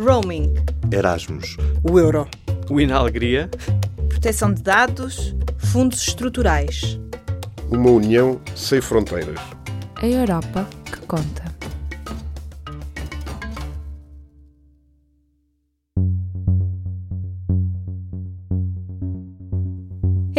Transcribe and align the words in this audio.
Roaming. 0.00 0.54
Erasmus. 0.90 1.58
O 1.82 1.98
euro. 1.98 2.26
O 2.70 2.80
Inalegria. 2.80 3.50
Proteção 4.08 4.52
de 4.52 4.62
dados. 4.62 5.36
Fundos 5.58 6.00
estruturais. 6.08 6.98
Uma 7.70 7.90
união 7.90 8.40
sem 8.56 8.80
fronteiras. 8.80 9.38
A 9.96 10.06
Europa 10.06 10.66
que 10.86 11.00
conta. 11.06 11.49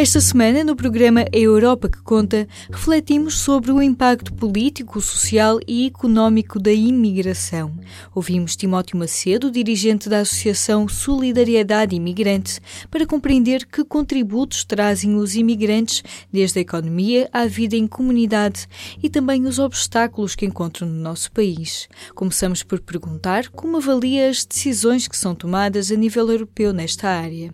Esta 0.02 0.20
semana, 0.20 0.64
no 0.64 0.76
programa 0.76 1.28
A 1.32 1.38
Europa 1.38 1.88
que 1.88 2.02
Conta, 2.02 2.48
refletimos 2.72 3.38
sobre 3.38 3.72
o 3.72 3.80
impacto 3.80 4.34
político, 4.34 5.00
social 5.00 5.60
e 5.68 5.86
económico 5.86 6.60
da 6.60 6.72
imigração. 6.74 7.72
Ouvimos 8.16 8.56
Timóteo 8.56 8.98
Macedo, 8.98 9.52
dirigente 9.52 10.10
da 10.10 10.22
Associação 10.22 10.88
Solidariedade 10.88 11.96
Imigrante, 11.96 12.60
para 12.90 13.06
compreender 13.06 13.68
que 13.68 13.84
contributos 13.84 14.64
trazem 14.64 15.16
os 15.18 15.36
imigrantes 15.36 16.04
desde 16.34 16.58
a 16.58 16.64
economia 16.64 17.30
à 17.32 17.46
vida 17.46 17.76
em 17.76 17.86
comunidade 17.86 18.68
e 19.04 19.08
também 19.08 19.46
os 19.46 19.60
obstáculos 19.60 20.34
que 20.34 20.48
encontram 20.48 20.88
no 20.88 21.00
nosso 21.00 21.32
país. 21.32 21.88
Começamos 22.16 22.64
por 22.64 22.80
perguntar 22.80 23.50
como 23.50 23.78
avalia 23.78 24.32
as 24.32 24.46
decisões 24.46 25.08
que 25.08 25.16
são 25.16 25.36
tomadas 25.36 25.92
a 25.92 25.96
nível 25.96 26.28
europeu 26.28 26.74
nesta 26.74 27.08
área 27.08 27.54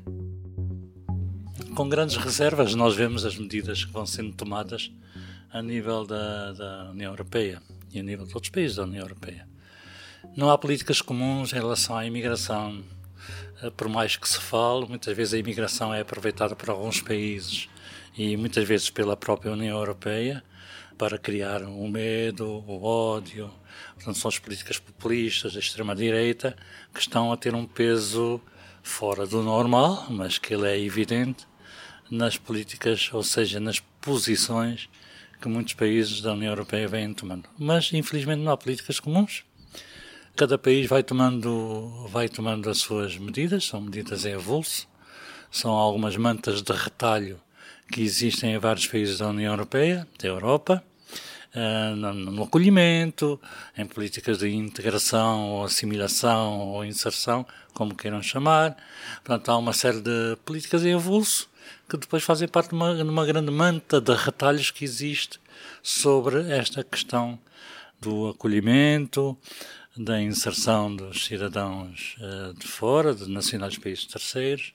com 1.77 1.87
grandes 1.87 2.17
reservas, 2.17 2.73
nós 2.73 2.95
vemos 2.95 3.23
as 3.23 3.37
medidas 3.37 3.85
que 3.85 3.91
vão 3.91 4.03
sendo 4.03 4.33
tomadas 4.33 4.91
a 5.51 5.61
nível 5.61 6.07
da, 6.07 6.51
da 6.51 6.89
União 6.89 7.11
Europeia 7.11 7.61
e 7.93 7.99
a 7.99 8.01
nível 8.01 8.25
de 8.25 8.33
outros 8.33 8.49
países 8.49 8.77
da 8.77 8.83
União 8.83 9.03
Europeia. 9.03 9.47
Não 10.35 10.49
há 10.49 10.57
políticas 10.57 11.03
comuns 11.03 11.53
em 11.53 11.57
relação 11.57 11.95
à 11.95 12.03
imigração. 12.03 12.83
Eh, 13.61 13.69
por 13.69 13.87
mais 13.89 14.17
que 14.17 14.27
se 14.27 14.39
fale, 14.39 14.87
muitas 14.87 15.15
vezes 15.15 15.35
a 15.35 15.37
imigração 15.37 15.93
é 15.93 16.01
aproveitada 16.01 16.55
por 16.55 16.67
alguns 16.67 16.99
países 16.99 17.69
e 18.17 18.35
muitas 18.35 18.67
vezes 18.67 18.89
pela 18.89 19.15
própria 19.15 19.51
União 19.51 19.77
Europeia 19.77 20.43
para 20.97 21.19
criar 21.19 21.61
o 21.61 21.87
medo, 21.87 22.63
o 22.65 22.83
ódio. 22.83 23.51
Portanto, 23.93 24.17
são 24.17 24.29
as 24.29 24.39
políticas 24.39 24.79
populistas 24.79 25.53
da 25.53 25.59
extrema-direita 25.59 26.57
que 26.91 27.01
estão 27.01 27.31
a 27.31 27.37
ter 27.37 27.53
um 27.53 27.67
peso 27.67 28.41
fora 28.81 29.27
do 29.27 29.43
normal, 29.43 30.07
mas 30.09 30.39
que 30.39 30.55
ele 30.55 30.67
é 30.67 30.79
evidente 30.79 31.45
nas 32.09 32.37
políticas, 32.37 33.09
ou 33.13 33.23
seja, 33.23 33.59
nas 33.59 33.79
posições 33.79 34.89
que 35.41 35.47
muitos 35.47 35.73
países 35.73 36.21
da 36.21 36.33
União 36.33 36.51
Europeia 36.51 36.87
vêm 36.87 37.13
tomando. 37.13 37.47
Mas, 37.57 37.91
infelizmente, 37.93 38.41
não 38.41 38.51
há 38.51 38.57
políticas 38.57 38.99
comuns. 38.99 39.43
Cada 40.35 40.57
país 40.57 40.87
vai 40.87 41.03
tomando, 41.03 42.07
vai 42.09 42.29
tomando 42.29 42.69
as 42.69 42.79
suas 42.79 43.17
medidas, 43.17 43.65
são 43.65 43.81
medidas 43.81 44.25
em 44.25 44.33
avulso, 44.35 44.87
são 45.49 45.71
algumas 45.71 46.15
mantas 46.15 46.61
de 46.61 46.71
retalho 46.71 47.39
que 47.91 48.01
existem 48.01 48.53
em 48.53 48.59
vários 48.59 48.85
países 48.87 49.17
da 49.19 49.29
União 49.29 49.53
Europeia, 49.53 50.07
da 50.19 50.27
Europa, 50.27 50.83
no, 51.95 52.13
no, 52.13 52.43
acolhimento, 52.43 53.39
em 53.77 53.85
políticas 53.85 54.37
de 54.37 54.49
integração 54.53 55.49
ou 55.49 55.63
assimilação 55.63 56.59
ou 56.59 56.85
inserção, 56.85 57.45
como 57.73 57.95
queiram 57.95 58.21
chamar. 58.21 58.75
Portanto, 59.23 59.49
há 59.49 59.57
uma 59.57 59.73
série 59.73 60.01
de 60.01 60.37
políticas 60.45 60.85
em 60.85 60.93
avulso 60.93 61.49
que 61.89 61.97
depois 61.97 62.23
fazem 62.23 62.47
parte 62.47 62.69
de 62.69 62.75
uma, 62.75 62.95
de 62.95 63.03
uma 63.03 63.25
grande 63.25 63.51
manta 63.51 64.01
de 64.01 64.13
retalhos 64.13 64.71
que 64.71 64.83
existe 64.83 65.39
sobre 65.81 66.51
esta 66.51 66.83
questão 66.83 67.39
do 67.99 68.29
acolhimento, 68.29 69.37
da 69.95 70.21
inserção 70.21 70.95
dos 70.95 71.25
cidadãos 71.25 72.15
uh, 72.19 72.53
de 72.53 72.67
fora, 72.67 73.13
de 73.15 73.27
nacionais 73.29 73.77
países 73.77 74.05
terceiros, 74.05 74.73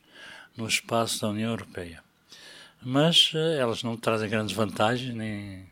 no 0.57 0.67
espaço 0.67 1.21
da 1.21 1.29
União 1.29 1.51
Europeia. 1.51 2.03
Mas 2.83 3.33
uh, 3.33 3.39
elas 3.39 3.83
não 3.83 3.97
trazem 3.97 4.29
grandes 4.29 4.55
vantagens 4.55 5.15
nem, 5.15 5.67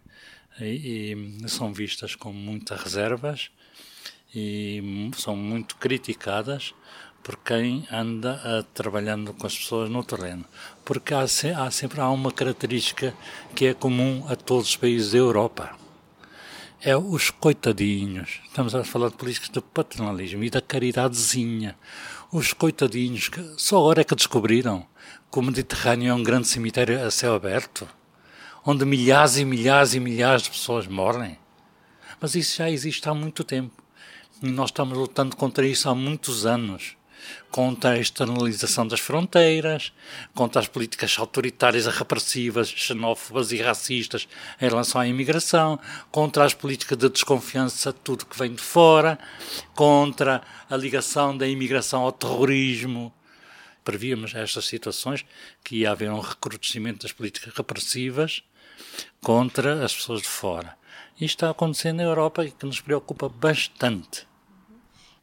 e, 0.61 1.17
e, 1.43 1.49
são 1.49 1.73
vistas 1.73 2.15
com 2.15 2.33
muitas 2.33 2.81
reservas 2.81 3.51
e 4.35 5.11
são 5.17 5.35
muito 5.35 5.77
criticadas 5.77 6.73
por 7.23 7.37
quem 7.37 7.87
anda 7.93 8.41
uh, 8.45 8.63
trabalhando 8.75 9.33
com 9.35 9.47
as 9.47 9.57
pessoas 9.57 9.91
no 9.91 10.03
terreno. 10.03 10.45
Porque 10.85 11.13
há, 11.15 11.23
há, 11.23 11.71
sempre 11.71 12.01
há 12.01 12.09
uma 12.11 12.33
característica 12.33 13.15
que 13.55 13.67
é 13.67 13.75
comum 13.75 14.25
a 14.29 14.37
todos 14.37 14.71
os 14.71 14.77
países 14.77 15.13
da 15.13 15.19
Europa. 15.19 15.77
É 16.81 16.97
os 16.97 17.31
coitadinhos. 17.31 18.41
Estamos 18.47 18.75
a 18.75 18.83
falar 18.83 19.11
de 19.11 19.17
políticas 19.17 19.51
de 19.51 19.61
paternalismo 19.61 20.43
e 20.43 20.51
da 20.51 20.63
caridadezinha. 20.63 21.77
Os 22.33 22.53
coitadinhos 22.55 23.29
que 23.29 23.55
só 23.59 23.77
agora 23.79 24.01
é 24.01 24.05
que 24.05 24.15
descobriram 24.15 24.87
que 25.31 25.39
o 25.39 25.43
Mediterrâneo 25.43 26.11
é 26.11 26.15
um 26.15 26.23
grande 26.23 26.49
cemitério 26.49 27.05
a 27.05 27.11
céu 27.11 27.35
aberto, 27.35 27.87
onde 28.65 28.85
milhares 28.87 29.37
e 29.37 29.45
milhares 29.45 29.95
e 29.95 30.01
milhares 30.01 30.45
de 30.45 30.51
pessoas 30.51 30.87
morrem. 30.87 31.39
Mas 32.19 32.35
isso 32.35 32.57
já 32.57 32.71
existe 32.71 33.07
há 33.09 33.15
muito 33.15 33.45
tempo. 33.45 33.83
E 34.43 34.49
nós 34.49 34.71
estamos 34.71 34.97
lutando 34.97 35.37
contra 35.37 35.67
isso 35.67 35.89
há 35.89 35.95
muitos 35.95 36.47
anos 36.47 36.97
contra 37.51 37.91
a 37.91 37.99
externalização 37.99 38.87
das 38.87 39.01
fronteiras, 39.01 39.93
contra 40.35 40.61
as 40.61 40.69
políticas 40.69 41.17
autoritárias 41.19 41.87
repressivas, 41.87 42.69
xenófobas 42.69 43.53
e 43.53 43.59
racistas 43.59 44.29
em 44.61 44.69
relação 44.69 45.01
à 45.01 45.07
imigração, 45.07 45.79
contra 46.11 46.45
as 46.45 46.55
políticas 46.55 46.97
de 46.97 47.09
desconfiança 47.09 47.93
de 47.93 47.99
tudo 48.01 48.27
que 48.27 48.39
vem 48.39 48.55
de 48.55 48.63
fora, 48.63 49.19
contra 49.75 50.43
a 50.69 50.77
ligação 50.77 51.37
da 51.37 51.47
imigração 51.47 52.03
ao 52.03 52.13
terrorismo. 52.13 53.13
Prevíamos 53.85 54.35
estas 54.35 54.67
situações 54.67 55.25
que 55.65 55.79
ia 55.79 55.91
haver 55.91 56.11
um 56.11 56.21
recrudescimento 56.21 57.03
das 57.03 57.13
políticas 57.13 57.55
repressivas 57.55 58.43
contra 59.23 59.85
as 59.85 59.95
pessoas 59.95 60.23
de 60.23 60.29
fora. 60.29 60.77
Isto 61.17 61.37
está 61.37 61.51
acontecendo 61.51 61.97
na 61.97 62.05
Europa 62.05 62.45
e 62.45 62.51
que 62.51 62.65
nos 62.65 62.81
preocupa 62.81 63.29
bastante 63.29 64.30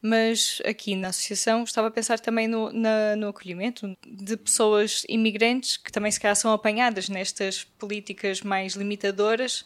mas 0.00 0.62
aqui 0.64 0.94
na 0.94 1.08
associação 1.08 1.64
estava 1.64 1.88
a 1.88 1.90
pensar 1.90 2.20
também 2.20 2.46
no, 2.46 2.72
na, 2.72 3.16
no 3.16 3.28
acolhimento 3.28 3.96
de 4.06 4.36
pessoas 4.36 5.04
imigrantes 5.08 5.76
que 5.76 5.90
também 5.90 6.10
se 6.10 6.20
calhar 6.20 6.36
são 6.36 6.52
apanhadas 6.52 7.08
nestas 7.08 7.64
políticas 7.64 8.42
mais 8.42 8.74
limitadoras. 8.74 9.64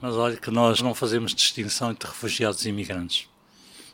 Mas 0.00 0.14
olha 0.14 0.36
que 0.36 0.50
nós 0.50 0.80
não 0.80 0.94
fazemos 0.94 1.34
distinção 1.34 1.92
entre 1.92 2.08
refugiados 2.08 2.66
e 2.66 2.70
imigrantes. 2.70 3.28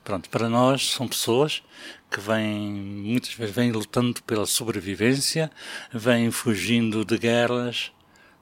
Pronto, 0.03 0.31
para 0.31 0.49
nós 0.49 0.91
são 0.93 1.07
pessoas 1.07 1.63
que 2.11 2.19
vêm, 2.19 2.57
muitas 2.59 3.35
vezes 3.35 3.55
vêm 3.55 3.71
lutando 3.71 4.23
pela 4.23 4.47
sobrevivência, 4.47 5.51
vêm 5.93 6.31
fugindo 6.31 7.05
de 7.05 7.19
guerras, 7.19 7.93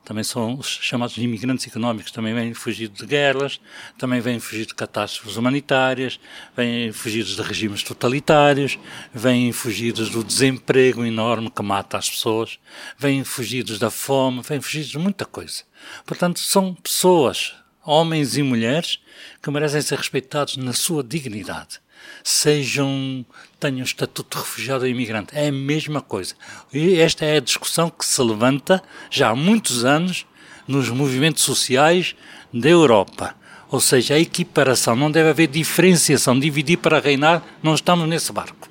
também 0.07 0.23
são 0.23 0.55
os 0.55 0.69
chamados 0.69 1.17
imigrantes 1.19 1.67
económicos, 1.67 2.13
também 2.13 2.33
vêm 2.33 2.55
fugidos 2.55 3.01
de 3.01 3.07
guerras, 3.07 3.61
também 3.99 4.21
vêm 4.21 4.39
fugidos 4.39 4.69
de 4.69 4.75
catástrofes 4.77 5.37
humanitárias, 5.37 6.21
vêm 6.57 6.93
fugidos 6.93 7.35
de 7.35 7.43
regimes 7.43 7.83
totalitários, 7.83 8.79
vêm 9.13 9.51
fugidos 9.51 10.09
do 10.09 10.23
desemprego 10.23 11.05
enorme 11.05 11.51
que 11.51 11.61
mata 11.61 11.99
as 11.99 12.09
pessoas, 12.09 12.57
vêm 12.97 13.25
fugidos 13.25 13.81
da 13.81 13.91
fome, 13.91 14.43
vêm 14.43 14.61
fugidos 14.61 14.91
de 14.91 14.99
muita 14.99 15.25
coisa. 15.25 15.65
Portanto, 16.07 16.39
são 16.39 16.73
pessoas, 16.73 17.57
homens 17.85 18.37
e 18.37 18.45
mulheres, 18.45 19.01
que 19.43 19.51
merecem 19.51 19.83
ser 19.83 19.99
respeitados 19.99 20.57
na 20.57 20.73
sua 20.73 21.03
dignidade 21.03 21.81
sejam, 22.23 23.25
tenham 23.61 23.85
estatuto 23.85 24.37
de 24.37 24.43
refugiado 24.43 24.85
ou 24.85 24.91
imigrante. 24.91 25.31
É 25.33 25.49
a 25.49 25.53
mesma 25.53 26.01
coisa. 26.01 26.35
E 26.73 26.99
esta 26.99 27.25
é 27.25 27.37
a 27.37 27.41
discussão 27.41 27.89
que 27.89 28.05
se 28.05 28.21
levanta 28.21 28.83
já 29.11 29.31
há 29.31 29.37
muitos 29.37 29.85
anos 29.85 30.27
nos 30.67 30.89
movimentos 30.89 31.45
sociais 31.45 32.17
da 32.53 32.69
Europa. 32.69 33.37
Ou 33.71 33.81
seja, 33.81 34.15
a 34.15 34.19
equiparação, 34.19 34.97
não 34.97 35.11
deve 35.11 35.31
haver 35.31 35.47
diferenciação, 35.47 36.39
dividir 36.39 36.79
para 36.79 37.01
reinar, 37.01 37.45
não 37.63 37.75
estamos 37.75 38.09
nesse 38.09 38.33
barco. 38.33 38.69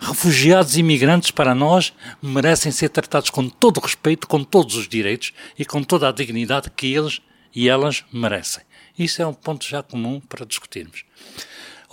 Refugiados 0.00 0.76
e 0.76 0.80
imigrantes, 0.80 1.30
para 1.30 1.54
nós, 1.54 1.92
merecem 2.20 2.70
ser 2.70 2.90
tratados 2.90 3.30
com 3.30 3.48
todo 3.48 3.78
o 3.78 3.80
respeito, 3.80 4.26
com 4.26 4.44
todos 4.44 4.76
os 4.76 4.86
direitos 4.86 5.32
e 5.58 5.64
com 5.64 5.82
toda 5.82 6.08
a 6.08 6.12
dignidade 6.12 6.70
que 6.70 6.92
eles 6.92 7.22
e 7.54 7.68
elas 7.68 8.04
merecem. 8.12 8.62
Isso 8.98 9.22
é 9.22 9.26
um 9.26 9.32
ponto 9.32 9.66
já 9.66 9.82
comum 9.82 10.20
para 10.20 10.44
discutirmos 10.44 11.04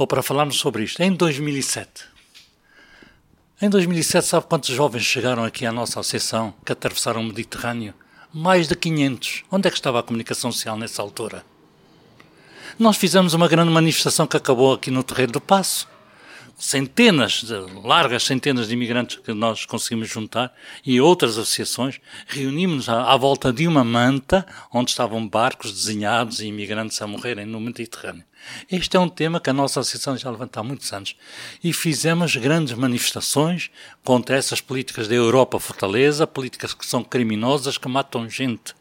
ou 0.02 0.08
para 0.08 0.24
falarmos 0.24 0.58
sobre 0.58 0.84
isto, 0.84 1.00
em 1.02 1.14
2007. 1.14 2.06
Em 3.62 3.70
2007, 3.70 4.26
sabe 4.26 4.48
quantos 4.48 4.70
jovens 4.72 5.04
chegaram 5.04 5.44
aqui 5.44 5.64
à 5.64 5.72
nossa 5.72 6.00
associação 6.00 6.54
que 6.66 6.72
atravessaram 6.72 7.22
o 7.22 7.24
Mediterrâneo? 7.24 7.94
Mais 8.34 8.68
de 8.68 8.76
500. 8.76 9.44
Onde 9.52 9.68
é 9.68 9.72
que 9.72 9.78
estava 9.78 10.00
a 10.00 10.04
comunicação 10.04 10.52
social 10.52 10.76
nessa 10.76 11.02
altura? 11.04 11.46
Nós 12.80 12.98
fizemos 12.98 13.36
uma 13.36 13.48
grande 13.48 13.70
manifestação 13.70 14.26
que 14.26 14.36
acabou 14.36 14.74
aqui 14.74 14.90
no 14.90 15.04
Terreiro 15.04 15.34
do 15.34 15.42
Passo. 15.42 15.88
Centenas, 16.58 17.44
de, 17.44 17.54
largas 17.84 18.24
centenas 18.24 18.68
de 18.68 18.74
imigrantes 18.74 19.18
que 19.18 19.34
nós 19.34 19.66
conseguimos 19.66 20.10
juntar 20.10 20.52
e 20.84 21.00
outras 21.00 21.38
associações 21.38 22.00
reunimos-nos 22.28 22.90
à, 22.90 23.12
à 23.12 23.18
volta 23.18 23.54
de 23.54 23.68
uma 23.68 23.84
manta 23.84 24.46
onde 24.74 24.92
estavam 24.92 25.28
barcos 25.28 25.72
desenhados 25.72 26.40
e 26.40 26.48
imigrantes 26.48 27.00
a 27.02 27.08
morrerem 27.08 27.46
no 27.46 27.60
Mediterrâneo. 27.60 28.24
Este 28.72 28.98
é 28.98 29.00
um 29.00 29.10
tema 29.10 29.40
que 29.40 29.50
a 29.50 29.54
nossa 29.54 29.80
associação 29.80 30.18
já 30.18 30.30
levanta 30.30 30.60
há 30.60 30.64
muitos 30.64 30.92
anos. 30.94 31.16
E 31.64 31.74
fizemos 31.74 32.36
grandes 32.36 32.74
manifestações 32.74 33.70
contra 34.04 34.36
essas 34.36 34.62
políticas 34.62 35.08
da 35.08 35.16
Europa 35.16 35.60
Fortaleza, 35.60 36.28
políticas 36.28 36.74
que 36.74 36.86
são 36.86 37.04
criminosas, 37.04 37.78
que 37.78 37.88
matam 37.88 38.30
gente. 38.30 38.74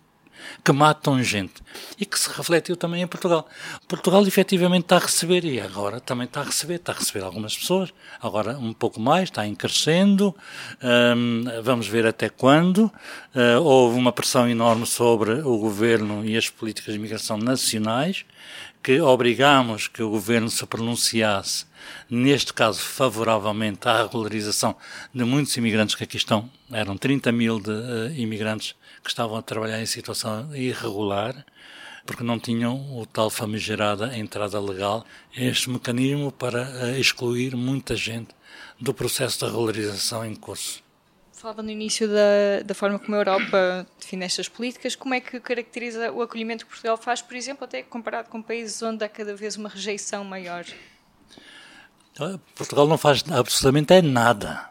Que 0.64 0.72
matam 0.72 1.22
gente. 1.22 1.62
E 1.98 2.04
que 2.04 2.18
se 2.18 2.30
refletiu 2.30 2.76
também 2.76 3.02
em 3.02 3.06
Portugal. 3.06 3.46
Portugal 3.88 4.26
efetivamente 4.26 4.84
está 4.84 4.96
a 4.96 5.00
receber 5.00 5.44
e 5.44 5.60
agora 5.60 6.00
também 6.00 6.26
está 6.26 6.40
a 6.40 6.44
receber, 6.44 6.76
está 6.76 6.92
a 6.92 6.94
receber 6.94 7.24
algumas 7.24 7.56
pessoas, 7.56 7.92
agora 8.20 8.56
um 8.58 8.72
pouco 8.72 9.00
mais, 9.00 9.24
está 9.24 9.46
em 9.46 9.54
crescendo, 9.54 10.34
um, 10.82 11.44
vamos 11.62 11.86
ver 11.86 12.06
até 12.06 12.28
quando. 12.28 12.90
Uh, 13.34 13.60
houve 13.62 13.98
uma 13.98 14.12
pressão 14.12 14.48
enorme 14.48 14.86
sobre 14.86 15.32
o 15.40 15.58
governo 15.58 16.24
e 16.24 16.36
as 16.36 16.48
políticas 16.48 16.92
de 16.92 16.98
imigração 16.98 17.36
nacionais 17.36 18.24
que 18.82 19.00
obrigamos 19.00 19.88
que 19.88 20.02
o 20.02 20.10
governo 20.10 20.48
se 20.48 20.64
pronunciasse, 20.66 21.66
neste 22.08 22.52
caso 22.52 22.80
favoravelmente 22.80 23.86
à 23.88 24.02
regularização 24.02 24.74
de 25.14 25.24
muitos 25.24 25.56
imigrantes 25.56 25.94
que 25.94 26.04
aqui 26.04 26.16
estão, 26.16 26.50
eram 26.70 26.96
30 26.96 27.30
mil 27.30 27.60
de, 27.60 27.70
uh, 27.70 28.12
imigrantes 28.16 28.74
que 29.02 29.10
estavam 29.10 29.36
a 29.36 29.42
trabalhar 29.42 29.80
em 29.80 29.86
situação 29.86 30.54
irregular, 30.54 31.44
porque 32.06 32.24
não 32.24 32.38
tinham 32.38 32.98
o 32.98 33.04
tal 33.04 33.28
famigerada 33.28 34.16
entrada 34.16 34.58
legal, 34.60 35.04
este 35.36 35.68
mecanismo 35.68 36.32
para 36.32 36.62
eh, 36.88 36.98
excluir 36.98 37.54
muita 37.54 37.94
gente 37.94 38.34
do 38.80 38.94
processo 38.94 39.38
de 39.38 39.44
regularização 39.44 40.24
em 40.24 40.34
curso. 40.34 40.82
Falava 41.40 41.62
no 41.62 41.70
início 41.70 42.06
da, 42.06 42.60
da 42.66 42.74
forma 42.74 42.98
como 42.98 43.14
a 43.14 43.20
Europa 43.20 43.86
define 43.98 44.26
estas 44.26 44.46
políticas. 44.46 44.94
Como 44.94 45.14
é 45.14 45.22
que 45.22 45.40
caracteriza 45.40 46.12
o 46.12 46.20
acolhimento 46.20 46.66
que 46.66 46.70
Portugal 46.70 46.98
faz, 46.98 47.22
por 47.22 47.34
exemplo, 47.34 47.64
até 47.64 47.82
comparado 47.82 48.28
com 48.28 48.42
países 48.42 48.82
onde 48.82 49.02
há 49.02 49.08
cada 49.08 49.34
vez 49.34 49.56
uma 49.56 49.70
rejeição 49.70 50.22
maior? 50.22 50.66
Ah, 52.20 52.38
Portugal 52.54 52.86
não 52.86 52.98
faz 52.98 53.24
absolutamente 53.30 54.02
nada. 54.02 54.68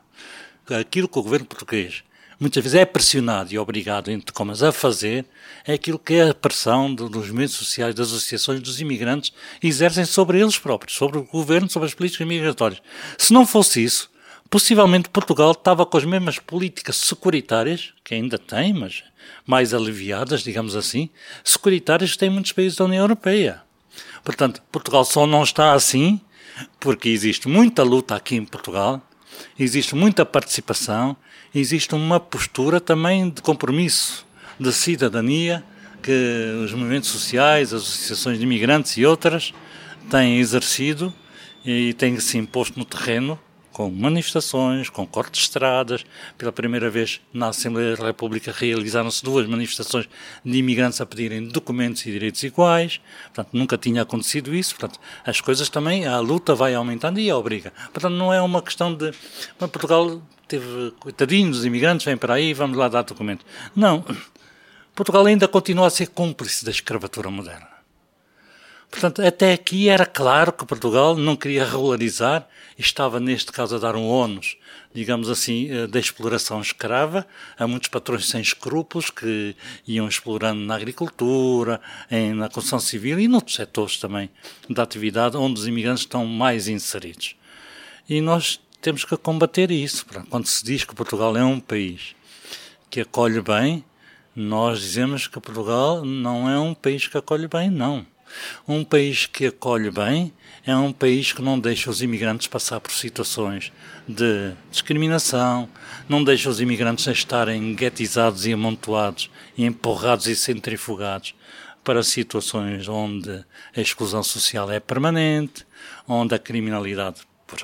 Aquilo 0.69 1.07
que 1.07 1.17
o 1.17 1.23
governo 1.23 1.47
português 1.47 2.03
muitas 2.39 2.63
vezes 2.63 2.79
é 2.79 2.85
pressionado 2.85 3.51
e 3.51 3.57
obrigado, 3.57 4.11
entre 4.11 4.31
comas, 4.31 4.61
a 4.61 4.71
fazer, 4.71 5.25
é 5.65 5.73
aquilo 5.73 5.97
que 5.97 6.13
é 6.13 6.29
a 6.29 6.35
pressão 6.35 6.93
dos 6.93 7.09
movimentos 7.09 7.55
sociais, 7.55 7.95
das 7.95 8.09
associações 8.09 8.61
dos 8.61 8.79
imigrantes, 8.79 9.33
exercem 9.61 10.05
sobre 10.05 10.39
eles 10.39 10.59
próprios, 10.59 10.95
sobre 10.95 11.17
o 11.17 11.23
governo, 11.23 11.67
sobre 11.67 11.87
as 11.87 11.95
políticas 11.95 12.27
migratórias. 12.27 12.79
Se 13.17 13.33
não 13.33 13.47
fosse 13.47 13.83
isso, 13.83 14.11
possivelmente 14.49 15.09
Portugal 15.09 15.51
estava 15.51 15.85
com 15.85 15.97
as 15.97 16.05
mesmas 16.05 16.39
políticas 16.39 16.97
securitárias, 16.97 17.93
que 18.03 18.15
ainda 18.15 18.37
tem, 18.37 18.73
mas 18.73 19.03
mais 19.45 19.73
aliviadas, 19.73 20.41
digamos 20.41 20.75
assim, 20.75 21.09
securitárias 21.43 22.13
que 22.13 22.17
têm 22.17 22.29
muitos 22.29 22.51
países 22.51 22.77
da 22.77 22.85
União 22.85 23.03
Europeia. 23.03 23.61
Portanto, 24.23 24.61
Portugal 24.71 25.05
só 25.05 25.27
não 25.27 25.43
está 25.43 25.73
assim 25.73 26.19
porque 26.79 27.09
existe 27.09 27.47
muita 27.47 27.83
luta 27.83 28.15
aqui 28.15 28.35
em 28.35 28.43
Portugal, 28.43 29.01
existe 29.57 29.95
muita 29.95 30.25
participação, 30.25 31.15
existe 31.53 31.95
uma 31.95 32.19
postura 32.19 32.81
também 32.81 33.29
de 33.29 33.41
compromisso, 33.41 34.25
de 34.59 34.73
cidadania, 34.73 35.63
que 36.01 36.11
os 36.63 36.73
movimentos 36.73 37.09
sociais, 37.09 37.73
as 37.73 37.81
associações 37.81 38.37
de 38.37 38.43
imigrantes 38.43 38.97
e 38.97 39.05
outras 39.05 39.53
têm 40.09 40.39
exercido 40.39 41.13
e 41.63 41.93
têm 41.93 42.19
se 42.19 42.37
imposto 42.37 42.79
no 42.79 42.85
terreno 42.85 43.39
com 43.79 43.89
manifestações, 43.89 44.89
com 44.89 45.07
cortes 45.07 45.39
de 45.39 45.45
estradas. 45.45 46.05
Pela 46.37 46.51
primeira 46.51 46.89
vez 46.89 47.21
na 47.31 47.47
Assembleia 47.47 47.95
da 47.95 48.07
República 48.07 48.53
realizaram-se 48.53 49.23
duas 49.23 49.47
manifestações 49.47 50.05
de 50.43 50.57
imigrantes 50.57 50.99
a 50.99 51.05
pedirem 51.05 51.47
documentos 51.47 52.05
e 52.05 52.11
direitos 52.11 52.43
iguais. 52.43 52.99
Portanto, 53.27 53.51
nunca 53.53 53.77
tinha 53.77 54.01
acontecido 54.01 54.53
isso. 54.53 54.75
Portanto, 54.75 54.99
as 55.25 55.39
coisas 55.39 55.69
também, 55.69 56.05
a 56.05 56.19
luta 56.19 56.53
vai 56.53 56.75
aumentando 56.75 57.21
e 57.21 57.29
a 57.29 57.37
obriga. 57.37 57.71
Portanto, 57.93 58.15
não 58.15 58.33
é 58.33 58.41
uma 58.41 58.61
questão 58.61 58.93
de. 58.93 59.13
Portugal 59.57 60.21
teve, 60.45 60.91
coitadinhos, 60.99 61.59
os 61.59 61.65
imigrantes 61.65 62.05
vêm 62.05 62.17
para 62.17 62.33
aí, 62.33 62.53
vamos 62.53 62.77
lá 62.77 62.89
dar 62.89 63.03
documento. 63.03 63.45
Não. 63.73 64.03
Portugal 64.93 65.25
ainda 65.25 65.47
continua 65.47 65.87
a 65.87 65.89
ser 65.89 66.07
cúmplice 66.07 66.65
da 66.65 66.71
escravatura 66.71 67.29
moderna. 67.29 67.68
Portanto, 68.89 69.21
até 69.21 69.53
aqui 69.53 69.87
era 69.87 70.05
claro 70.05 70.51
que 70.51 70.65
Portugal 70.65 71.15
não 71.15 71.35
queria 71.35 71.63
regularizar 71.63 72.47
e 72.77 72.81
estava, 72.81 73.19
neste 73.19 73.51
caso, 73.51 73.75
a 73.75 73.79
dar 73.79 73.95
um 73.95 74.07
ónus, 74.07 74.57
digamos 74.93 75.29
assim, 75.29 75.69
eh, 75.69 75.85
da 75.85 75.99
exploração 75.99 76.59
escrava 76.59 77.27
a 77.57 77.67
muitos 77.67 77.89
patrões 77.89 78.27
sem 78.27 78.41
escrúpulos 78.41 79.11
que 79.11 79.55
iam 79.87 80.07
explorando 80.07 80.61
na 80.61 80.75
agricultura, 80.75 81.79
em, 82.09 82.33
na 82.33 82.49
construção 82.49 82.79
civil 82.79 83.19
e 83.19 83.27
noutros 83.27 83.55
setores 83.55 83.97
também 83.97 84.29
da 84.67 84.81
atividade 84.83 85.37
onde 85.37 85.59
os 85.59 85.67
imigrantes 85.67 86.03
estão 86.03 86.25
mais 86.25 86.67
inseridos. 86.67 87.35
E 88.09 88.21
nós 88.21 88.59
temos 88.81 89.05
que 89.05 89.15
combater 89.17 89.69
isso. 89.69 90.05
Quando 90.29 90.47
se 90.47 90.63
diz 90.63 90.83
que 90.83 90.95
Portugal 90.95 91.37
é 91.37 91.43
um 91.43 91.59
país 91.59 92.15
que 92.89 93.01
acolhe 93.01 93.39
bem, 93.39 93.85
nós 94.35 94.79
dizemos 94.79 95.27
que 95.27 95.39
Portugal 95.39 96.03
não 96.03 96.49
é 96.49 96.57
um 96.59 96.73
país 96.73 97.07
que 97.07 97.17
acolhe 97.17 97.47
bem, 97.47 97.69
não. 97.69 98.05
Um 98.67 98.83
país 98.83 99.25
que 99.25 99.47
acolhe 99.47 99.89
bem 99.91 100.33
é 100.65 100.75
um 100.75 100.91
país 100.91 101.31
que 101.31 101.41
não 101.41 101.59
deixa 101.59 101.89
os 101.89 102.01
imigrantes 102.01 102.47
passar 102.47 102.79
por 102.79 102.91
situações 102.91 103.71
de 104.07 104.53
discriminação, 104.71 105.69
não 106.07 106.23
deixa 106.23 106.49
os 106.49 106.61
imigrantes 106.61 107.07
estarem 107.07 107.73
guetizados 107.75 108.45
e 108.45 108.53
amontoados, 108.53 109.29
e 109.57 109.65
empurrados 109.65 110.27
e 110.27 110.35
centrifugados 110.35 111.35
para 111.83 112.03
situações 112.03 112.87
onde 112.87 113.43
a 113.75 113.81
exclusão 113.81 114.21
social 114.21 114.69
é 114.69 114.79
permanente, 114.79 115.65
onde 116.07 116.35
a 116.35 116.39
criminalidade 116.39 117.21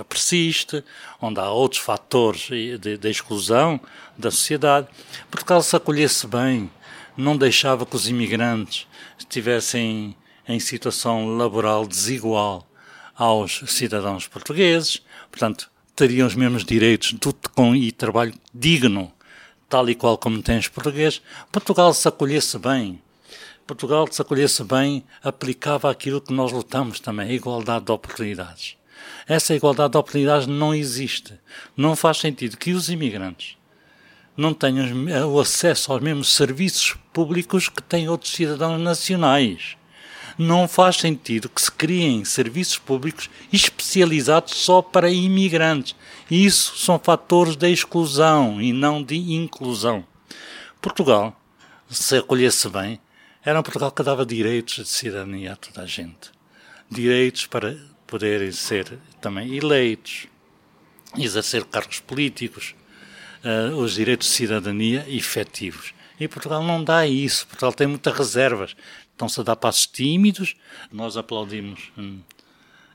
persiste, 0.10 0.84
onde 1.22 1.40
há 1.40 1.50
outros 1.50 1.82
fatores 1.82 2.48
de 2.80 3.10
exclusão 3.10 3.80
da 4.18 4.32
sociedade. 4.32 4.88
Portugal 5.30 5.62
se 5.62 5.76
acolhesse 5.76 6.26
bem, 6.26 6.72
não 7.16 7.38
deixava 7.38 7.86
que 7.86 7.96
os 7.96 8.10
imigrantes 8.10 8.88
estivessem 9.18 10.16
em 10.48 10.60
situação 10.60 11.38
laboral 11.38 11.88
desigual 11.88 12.68
aos 13.16 13.62
cidadãos 13.68 14.28
portugueses, 14.28 15.02
portanto, 15.32 15.70
teriam 15.96 16.28
os 16.28 16.36
mesmos 16.36 16.66
direitos 16.66 17.14
do, 17.14 17.36
e 17.76 17.92
trabalho 17.92 18.34
digno, 18.54 19.12
tal 19.70 19.90
e 19.90 19.96
qual 19.96 20.18
como 20.18 20.42
têm 20.42 20.58
os 20.58 20.68
portugueses. 20.68 21.22
Portugal 21.52 21.94
se 21.94 22.08
acolhesse 22.08 22.58
bem, 22.60 23.02
Portugal 23.66 24.08
se 24.12 24.22
acolhesse 24.22 24.64
bem, 24.64 25.04
aplicava 25.24 25.90
aquilo 25.90 26.22
que 26.22 26.34
nós 26.34 26.52
lutamos 26.52 27.00
também, 27.00 27.30
a 27.30 27.34
igualdade 27.34 27.86
de 27.86 27.92
oportunidades. 27.92 28.78
Essa 29.28 29.56
igualdade 29.56 29.94
de 29.94 29.98
oportunidades 29.98 30.48
não 30.48 30.74
existe. 30.74 31.34
Não 31.76 31.96
faz 31.96 32.18
sentido 32.18 32.58
que 32.58 32.74
os 32.74 32.90
imigrantes 32.90 33.58
não 34.38 34.54
tenham 34.54 34.88
o 35.32 35.40
acesso 35.40 35.92
aos 35.92 36.02
mesmos 36.02 36.34
serviços 36.34 36.96
públicos 37.14 37.70
que 37.70 37.82
têm 37.82 38.10
outros 38.10 38.34
cidadãos 38.34 38.80
nacionais 38.80 39.78
não 40.38 40.68
faz 40.68 40.98
sentido 40.98 41.50
que 41.50 41.62
se 41.62 41.72
criem 41.72 42.26
serviços 42.26 42.78
públicos 42.78 43.30
especializados 43.52 44.56
só 44.56 44.82
para 44.82 45.10
imigrantes. 45.10 45.96
Isso 46.30 46.78
são 46.78 47.00
fatores 47.00 47.56
de 47.56 47.70
exclusão 47.70 48.62
e 48.62 48.74
não 48.74 49.04
de 49.04 49.16
inclusão. 49.16 50.06
Portugal, 50.82 51.40
se 51.90 52.18
acolhesse 52.18 52.70
bem, 52.70 53.00
era 53.44 53.60
um 53.60 53.64
Portugal 53.64 53.92
que 53.92 54.04
dava 54.04 54.26
direitos 54.26 54.76
de 54.76 54.88
cidadania 54.88 55.54
a 55.54 55.56
toda 55.56 55.84
a 55.84 55.86
gente. 55.86 56.32
Direitos 56.90 57.46
para 57.46 57.78
poderem 58.08 58.52
ser 58.52 58.98
também 59.22 59.56
eleitos, 59.56 60.28
exercer 61.18 61.64
cargos 61.66 62.00
políticos, 62.00 62.76
uh, 63.44 63.76
os 63.76 63.94
direitos 63.96 64.28
de 64.28 64.34
cidadania 64.34 65.06
efetivos. 65.08 65.94
E 66.20 66.28
Portugal 66.28 66.64
não 66.64 66.84
dá 66.84 67.06
isso. 67.06 67.46
Portugal 67.48 67.74
tem 67.74 67.88
muitas 67.88 68.18
reservas. 68.18 68.76
Estão-se 69.16 69.40
a 69.40 69.44
dar 69.44 69.56
passos 69.56 69.88
tímidos, 69.88 70.58
nós 70.92 71.16
aplaudimos 71.16 71.90
hum, 71.98 72.20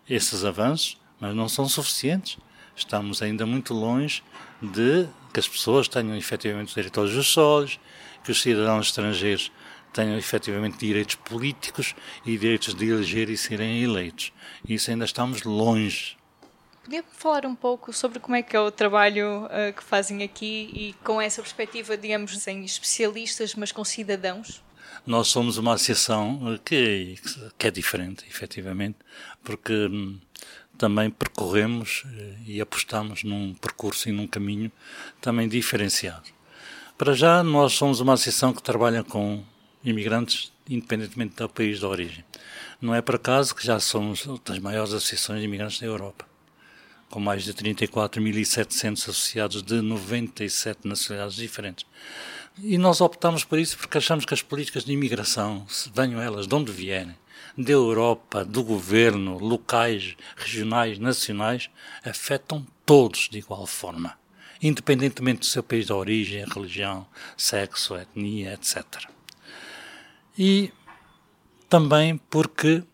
esses 0.06 0.44
avanços, 0.44 0.98
mas 1.18 1.34
não 1.34 1.48
são 1.48 1.66
suficientes. 1.66 2.36
Estamos 2.76 3.22
ainda 3.22 3.46
muito 3.46 3.72
longe 3.72 4.22
de 4.60 5.08
que 5.32 5.40
as 5.40 5.48
pessoas 5.48 5.88
tenham 5.88 6.14
efetivamente 6.14 6.74
direito 6.74 7.00
aos 7.00 7.26
sólidos, 7.26 7.80
que 8.22 8.30
os 8.30 8.42
cidadãos 8.42 8.88
estrangeiros 8.88 9.50
tenham 9.94 10.18
efetivamente 10.18 10.76
direitos 10.76 11.14
políticos 11.14 11.94
e 12.26 12.36
direitos 12.36 12.74
de 12.74 12.86
eleger 12.86 13.30
e 13.30 13.36
serem 13.38 13.82
eleitos. 13.82 14.30
Isso 14.68 14.90
ainda 14.90 15.06
estamos 15.06 15.42
longe. 15.42 16.18
Podia 16.82 17.04
falar 17.12 17.44
um 17.44 17.54
pouco 17.54 17.92
sobre 17.92 18.18
como 18.18 18.36
é 18.36 18.42
que 18.42 18.56
é 18.56 18.60
o 18.60 18.70
trabalho 18.70 19.44
uh, 19.44 19.72
que 19.76 19.82
fazem 19.82 20.22
aqui 20.22 20.70
e 20.74 20.94
com 21.04 21.20
essa 21.20 21.42
perspectiva, 21.42 21.96
digamos, 21.96 22.36
sem 22.38 22.64
especialistas, 22.64 23.54
mas 23.54 23.70
com 23.70 23.84
cidadãos? 23.84 24.62
Nós 25.06 25.28
somos 25.28 25.58
uma 25.58 25.74
associação 25.74 26.58
que, 26.64 27.16
que 27.58 27.66
é 27.66 27.70
diferente, 27.70 28.24
efetivamente, 28.28 28.96
porque 29.44 29.72
hum, 29.72 30.18
também 30.76 31.10
percorremos 31.10 32.04
eh, 32.06 32.34
e 32.46 32.60
apostamos 32.60 33.22
num 33.22 33.54
percurso 33.54 34.08
e 34.08 34.12
num 34.12 34.26
caminho 34.26 34.72
também 35.20 35.48
diferenciado. 35.48 36.28
Para 36.96 37.12
já, 37.12 37.42
nós 37.42 37.74
somos 37.74 38.00
uma 38.00 38.14
associação 38.14 38.52
que 38.52 38.62
trabalha 38.62 39.04
com 39.04 39.42
imigrantes, 39.84 40.52
independentemente 40.68 41.36
do 41.36 41.48
país 41.48 41.78
de 41.78 41.86
origem. 41.86 42.24
Não 42.80 42.94
é 42.94 43.02
por 43.02 43.16
acaso 43.16 43.54
que 43.54 43.64
já 43.64 43.78
somos 43.78 44.26
das 44.44 44.58
maiores 44.58 44.92
associações 44.92 45.40
de 45.40 45.46
imigrantes 45.46 45.80
da 45.80 45.86
Europa, 45.86 46.26
com 47.10 47.20
mais 47.20 47.42
de 47.42 47.52
34.700 47.52 48.92
associados 48.92 49.62
de 49.62 49.82
97 49.82 50.86
nacionalidades 50.86 51.36
diferentes. 51.36 51.84
E 52.62 52.78
nós 52.78 53.00
optamos 53.00 53.44
por 53.44 53.58
isso 53.58 53.76
porque 53.76 53.98
achamos 53.98 54.24
que 54.24 54.32
as 54.32 54.42
políticas 54.42 54.84
de 54.84 54.92
imigração, 54.92 55.66
venham 55.92 56.20
elas 56.20 56.46
de 56.46 56.54
onde 56.54 56.70
vierem, 56.70 57.16
da 57.58 57.72
Europa, 57.72 58.44
do 58.44 58.62
governo, 58.62 59.38
locais, 59.38 60.16
regionais, 60.36 60.98
nacionais, 60.98 61.68
afetam 62.04 62.66
todos 62.86 63.28
de 63.28 63.38
igual 63.38 63.66
forma, 63.66 64.16
independentemente 64.62 65.40
do 65.40 65.46
seu 65.46 65.62
país 65.62 65.86
de 65.86 65.92
origem, 65.92 66.44
religião, 66.44 67.06
sexo, 67.36 67.96
etnia, 67.96 68.54
etc. 68.54 68.84
E 70.38 70.72
também 71.68 72.16
porque 72.30 72.84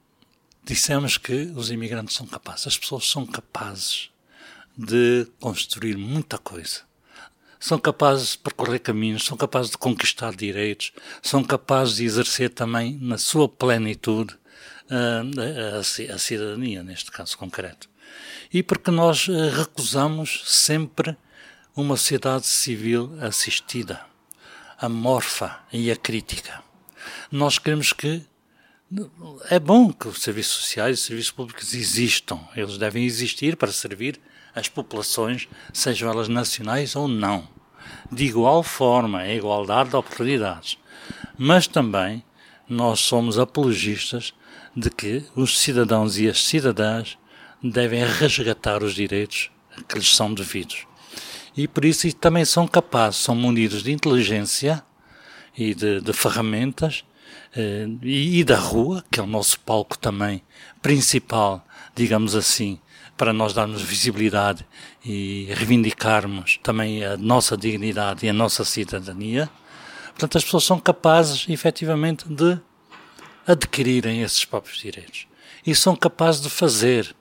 dissemos 0.66 1.16
que 1.16 1.52
os 1.54 1.70
imigrantes 1.70 2.16
são 2.16 2.26
capazes, 2.26 2.66
as 2.66 2.76
pessoas 2.76 3.08
são 3.08 3.24
capazes 3.24 4.10
de 4.76 5.26
construir 5.40 5.96
muita 5.96 6.36
coisa. 6.38 6.80
São 7.58 7.78
capazes 7.78 8.32
de 8.32 8.38
percorrer 8.38 8.80
caminhos, 8.80 9.24
são 9.24 9.36
capazes 9.36 9.70
de 9.70 9.78
conquistar 9.78 10.34
direitos, 10.34 10.92
são 11.22 11.42
capazes 11.42 11.96
de 11.96 12.04
exercer 12.04 12.50
também, 12.50 12.98
na 13.00 13.16
sua 13.16 13.48
plenitude, 13.48 14.36
a, 14.90 15.78
a, 15.78 16.18
cidadania, 16.18 16.82
neste 16.82 17.10
caso 17.10 17.38
concreto. 17.38 17.88
E 18.52 18.62
porque 18.62 18.90
nós 18.90 19.28
eh, 19.28 19.50
recusamos 19.50 20.42
sempre 20.46 21.16
uma 21.74 21.96
sociedade 21.96 22.46
civil 22.46 23.16
assistida, 23.20 24.04
amorfa 24.78 25.60
e 25.72 25.90
acrítica. 25.90 26.62
Nós 27.30 27.58
queremos 27.58 27.92
que 27.92 28.24
é 29.50 29.58
bom 29.58 29.92
que 29.92 30.06
os 30.06 30.22
serviços 30.22 30.54
sociais 30.54 30.90
e 30.90 31.00
os 31.00 31.06
serviços 31.06 31.32
públicos 31.32 31.74
existam. 31.74 32.38
Eles 32.54 32.78
devem 32.78 33.04
existir 33.04 33.56
para 33.56 33.72
servir 33.72 34.20
as 34.54 34.68
populações, 34.68 35.48
sejam 35.72 36.08
elas 36.08 36.28
nacionais 36.28 36.94
ou 36.94 37.08
não. 37.08 37.48
De 38.10 38.24
igual 38.24 38.62
forma, 38.62 39.20
a 39.20 39.34
igualdade 39.34 39.90
de 39.90 39.96
oportunidades. 39.96 40.78
Mas 41.36 41.66
também 41.66 42.24
nós 42.68 43.00
somos 43.00 43.38
apologistas 43.38 44.32
de 44.74 44.88
que 44.88 45.24
os 45.34 45.58
cidadãos 45.58 46.16
e 46.18 46.28
as 46.28 46.44
cidadãs 46.44 47.18
devem 47.62 48.04
resgatar 48.04 48.84
os 48.84 48.94
direitos 48.94 49.50
que 49.88 49.98
lhes 49.98 50.14
são 50.14 50.32
devidos. 50.32 50.86
E 51.56 51.66
por 51.66 51.84
isso 51.84 52.10
também 52.14 52.44
são 52.44 52.68
capazes, 52.68 53.20
são 53.20 53.34
munidos 53.34 53.82
de 53.82 53.90
inteligência 53.90 54.82
e 55.56 55.74
de, 55.74 56.00
de 56.00 56.12
ferramentas 56.12 57.04
e, 57.54 58.40
e, 58.40 58.44
da 58.44 58.56
rua, 58.56 59.04
que 59.10 59.20
é 59.20 59.22
o 59.22 59.26
nosso 59.26 59.60
palco 59.60 59.98
também 59.98 60.42
principal, 60.82 61.66
digamos 61.94 62.34
assim, 62.34 62.78
para 63.16 63.32
nós 63.32 63.52
darmos 63.52 63.82
visibilidade 63.82 64.66
e 65.04 65.46
reivindicarmos 65.50 66.58
também 66.62 67.04
a 67.04 67.16
nossa 67.16 67.56
dignidade 67.56 68.26
e 68.26 68.28
a 68.28 68.32
nossa 68.32 68.64
cidadania. 68.64 69.48
Portanto, 70.08 70.38
as 70.38 70.44
pessoas 70.44 70.64
são 70.64 70.78
capazes, 70.78 71.46
efetivamente, 71.48 72.28
de 72.28 72.58
adquirirem 73.46 74.22
esses 74.22 74.44
próprios 74.44 74.78
direitos. 74.78 75.26
E 75.66 75.74
são 75.74 75.96
capazes 75.96 76.40
de 76.40 76.50
fazer. 76.50 77.14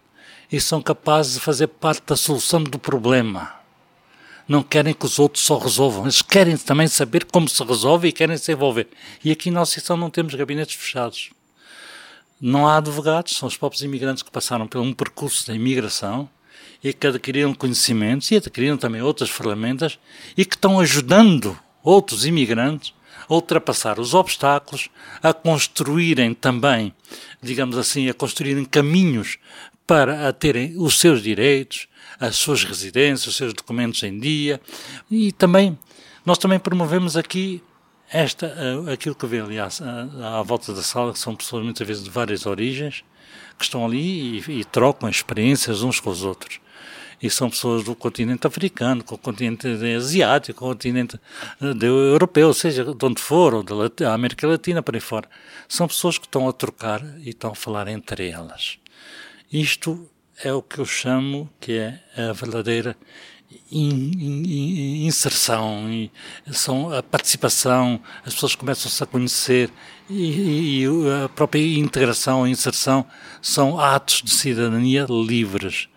E 0.51 0.59
são 0.59 0.81
capazes 0.81 1.33
de 1.33 1.39
fazer 1.39 1.67
parte 1.67 2.03
da 2.05 2.15
solução 2.15 2.63
do 2.63 2.77
problema 2.77 3.64
não 4.47 4.61
querem 4.61 4.93
que 4.93 5.05
os 5.05 5.17
outros 5.19 5.43
só 5.43 5.57
resolvam, 5.57 6.03
eles 6.03 6.21
querem 6.21 6.55
também 6.57 6.87
saber 6.87 7.25
como 7.25 7.49
se 7.49 7.63
resolve 7.63 8.07
e 8.07 8.11
querem 8.11 8.37
se 8.37 8.51
envolver. 8.51 8.87
E 9.23 9.31
aqui 9.31 9.49
na 9.49 9.61
Associação 9.61 9.97
não 9.97 10.09
temos 10.09 10.35
gabinetes 10.35 10.75
fechados. 10.75 11.31
Não 12.39 12.67
há 12.67 12.77
advogados, 12.77 13.35
são 13.35 13.47
os 13.47 13.57
próprios 13.57 13.81
imigrantes 13.81 14.21
que 14.21 14.29
passaram 14.29 14.67
por 14.67 14.79
um 14.81 14.93
percurso 14.93 15.47
da 15.47 15.55
imigração 15.55 16.29
e 16.83 16.93
que 16.93 17.07
adquiriram 17.07 17.53
conhecimentos 17.53 18.29
e 18.29 18.35
adquiriram 18.35 18.77
também 18.77 19.01
outras 19.01 19.29
ferramentas 19.29 19.97
e 20.37 20.45
que 20.45 20.55
estão 20.55 20.79
ajudando 20.79 21.57
outros 21.83 22.25
imigrantes 22.25 22.93
a 23.27 23.33
ultrapassar 23.33 23.99
os 23.99 24.13
obstáculos, 24.13 24.89
a 25.23 25.33
construírem 25.33 26.33
também, 26.33 26.93
digamos 27.41 27.77
assim, 27.77 28.09
a 28.09 28.13
construírem 28.13 28.65
caminhos 28.65 29.37
para 29.87 30.31
terem 30.33 30.75
os 30.77 30.99
seus 30.99 31.21
direitos, 31.21 31.87
as 32.19 32.35
suas 32.35 32.63
residências, 32.63 33.27
os 33.27 33.35
seus 33.35 33.53
documentos 33.53 34.01
em 34.03 34.19
dia 34.19 34.59
e 35.09 35.31
também 35.31 35.77
nós 36.25 36.37
também 36.37 36.59
promovemos 36.59 37.15
aqui 37.15 37.61
esta 38.11 38.45
eh, 38.47 38.93
aquilo 38.93 39.15
que 39.15 39.25
vê 39.25 39.39
ali 39.39 39.59
à, 39.59 39.67
à, 40.39 40.41
volta 40.43 40.73
da 40.73 40.81
sala 40.81 41.13
que 41.13 41.19
são 41.19 41.35
pessoas 41.35 41.63
muitas 41.63 41.85
vezes 41.87 42.03
de 42.03 42.09
várias 42.09 42.45
origens 42.45 43.03
que 43.57 43.63
estão 43.63 43.85
ali 43.85 44.39
e, 44.47 44.59
e 44.59 44.63
trocam 44.63 45.09
experiências 45.09 45.81
uns 45.81 45.99
com 45.99 46.09
os 46.09 46.23
outros 46.23 46.59
e 47.21 47.29
são 47.29 47.49
pessoas 47.49 47.83
do 47.83 47.95
continente 47.95 48.45
africano, 48.45 49.03
com 49.03 49.15
o 49.15 49.17
continente 49.17 49.67
asiático, 49.95 50.59
com 50.59 50.65
o 50.65 50.69
continente 50.69 51.19
eh, 51.61 51.85
europeu, 51.85 52.53
seja 52.53 52.83
de 52.83 53.05
onde 53.05 53.21
for, 53.21 53.53
ou 53.53 53.63
da 53.63 54.13
América 54.13 54.47
Latina, 54.47 54.83
para 54.83 54.97
aí 54.97 55.01
fora. 55.01 55.29
São 55.67 55.87
pessoas 55.87 56.17
que 56.17 56.25
estão 56.25 56.47
a 56.47 56.53
trocar 56.53 57.01
e 57.19 57.29
estão 57.29 57.51
a 57.51 57.55
falar 57.55 57.87
entre 57.87 58.29
elas. 58.29 58.77
Isto 59.51 60.09
é 60.43 60.53
o 60.53 60.61
que 60.61 60.79
eu 60.79 60.85
chamo 60.85 61.49
que 61.59 61.73
é 61.73 61.99
a 62.17 62.33
verdadeira 62.33 62.95
in, 63.71 64.11
in, 64.17 65.05
inserção, 65.05 65.89
e 65.89 66.11
são 66.51 66.91
a 66.91 67.01
participação, 67.01 67.99
as 68.25 68.33
pessoas 68.33 68.55
começam-se 68.55 69.03
a 69.03 69.05
conhecer 69.05 69.69
e, 70.09 70.83
e, 70.83 70.85
a 71.23 71.29
própria 71.29 71.61
integração, 71.79 72.43
a 72.43 72.49
inserção 72.49 73.05
são 73.41 73.79
atos 73.79 74.21
de 74.21 74.31
cidadania 74.31 75.05
livres. 75.09 75.87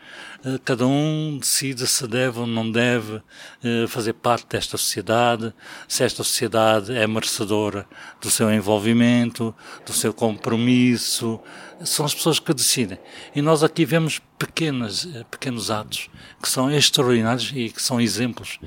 Eh, 0.44 0.58
cada 0.64 0.86
um 0.86 1.36
decide 1.38 1.84
se 1.86 2.06
deve 2.06 2.38
ou 2.38 2.46
não 2.46 2.70
deve 2.70 3.20
eh, 3.62 3.86
fazer 3.88 4.12
parte 4.12 4.46
desta 4.48 4.76
sociedade, 4.76 5.52
se 5.88 6.04
esta 6.04 6.22
sociedade 6.22 6.94
é 6.94 7.06
merecedora 7.08 7.88
do 8.20 8.30
seu 8.30 8.52
envolvimento, 8.52 9.54
do 9.84 9.92
seu 9.92 10.14
compromisso. 10.14 11.40
São 11.84 12.06
as 12.06 12.14
pessoas 12.14 12.38
que 12.38 12.54
decidem. 12.54 12.98
E 13.34 13.42
nós 13.42 13.64
aqui 13.64 13.84
vemos 13.84 14.20
pequenas, 14.38 15.08
eh, 15.12 15.24
pequenos 15.28 15.72
atos 15.72 16.08
que 16.40 16.48
são 16.48 16.70
extraordinários 16.70 17.50
e 17.54 17.70
que 17.70 17.82
são 17.82 18.00
exemplos. 18.00 18.60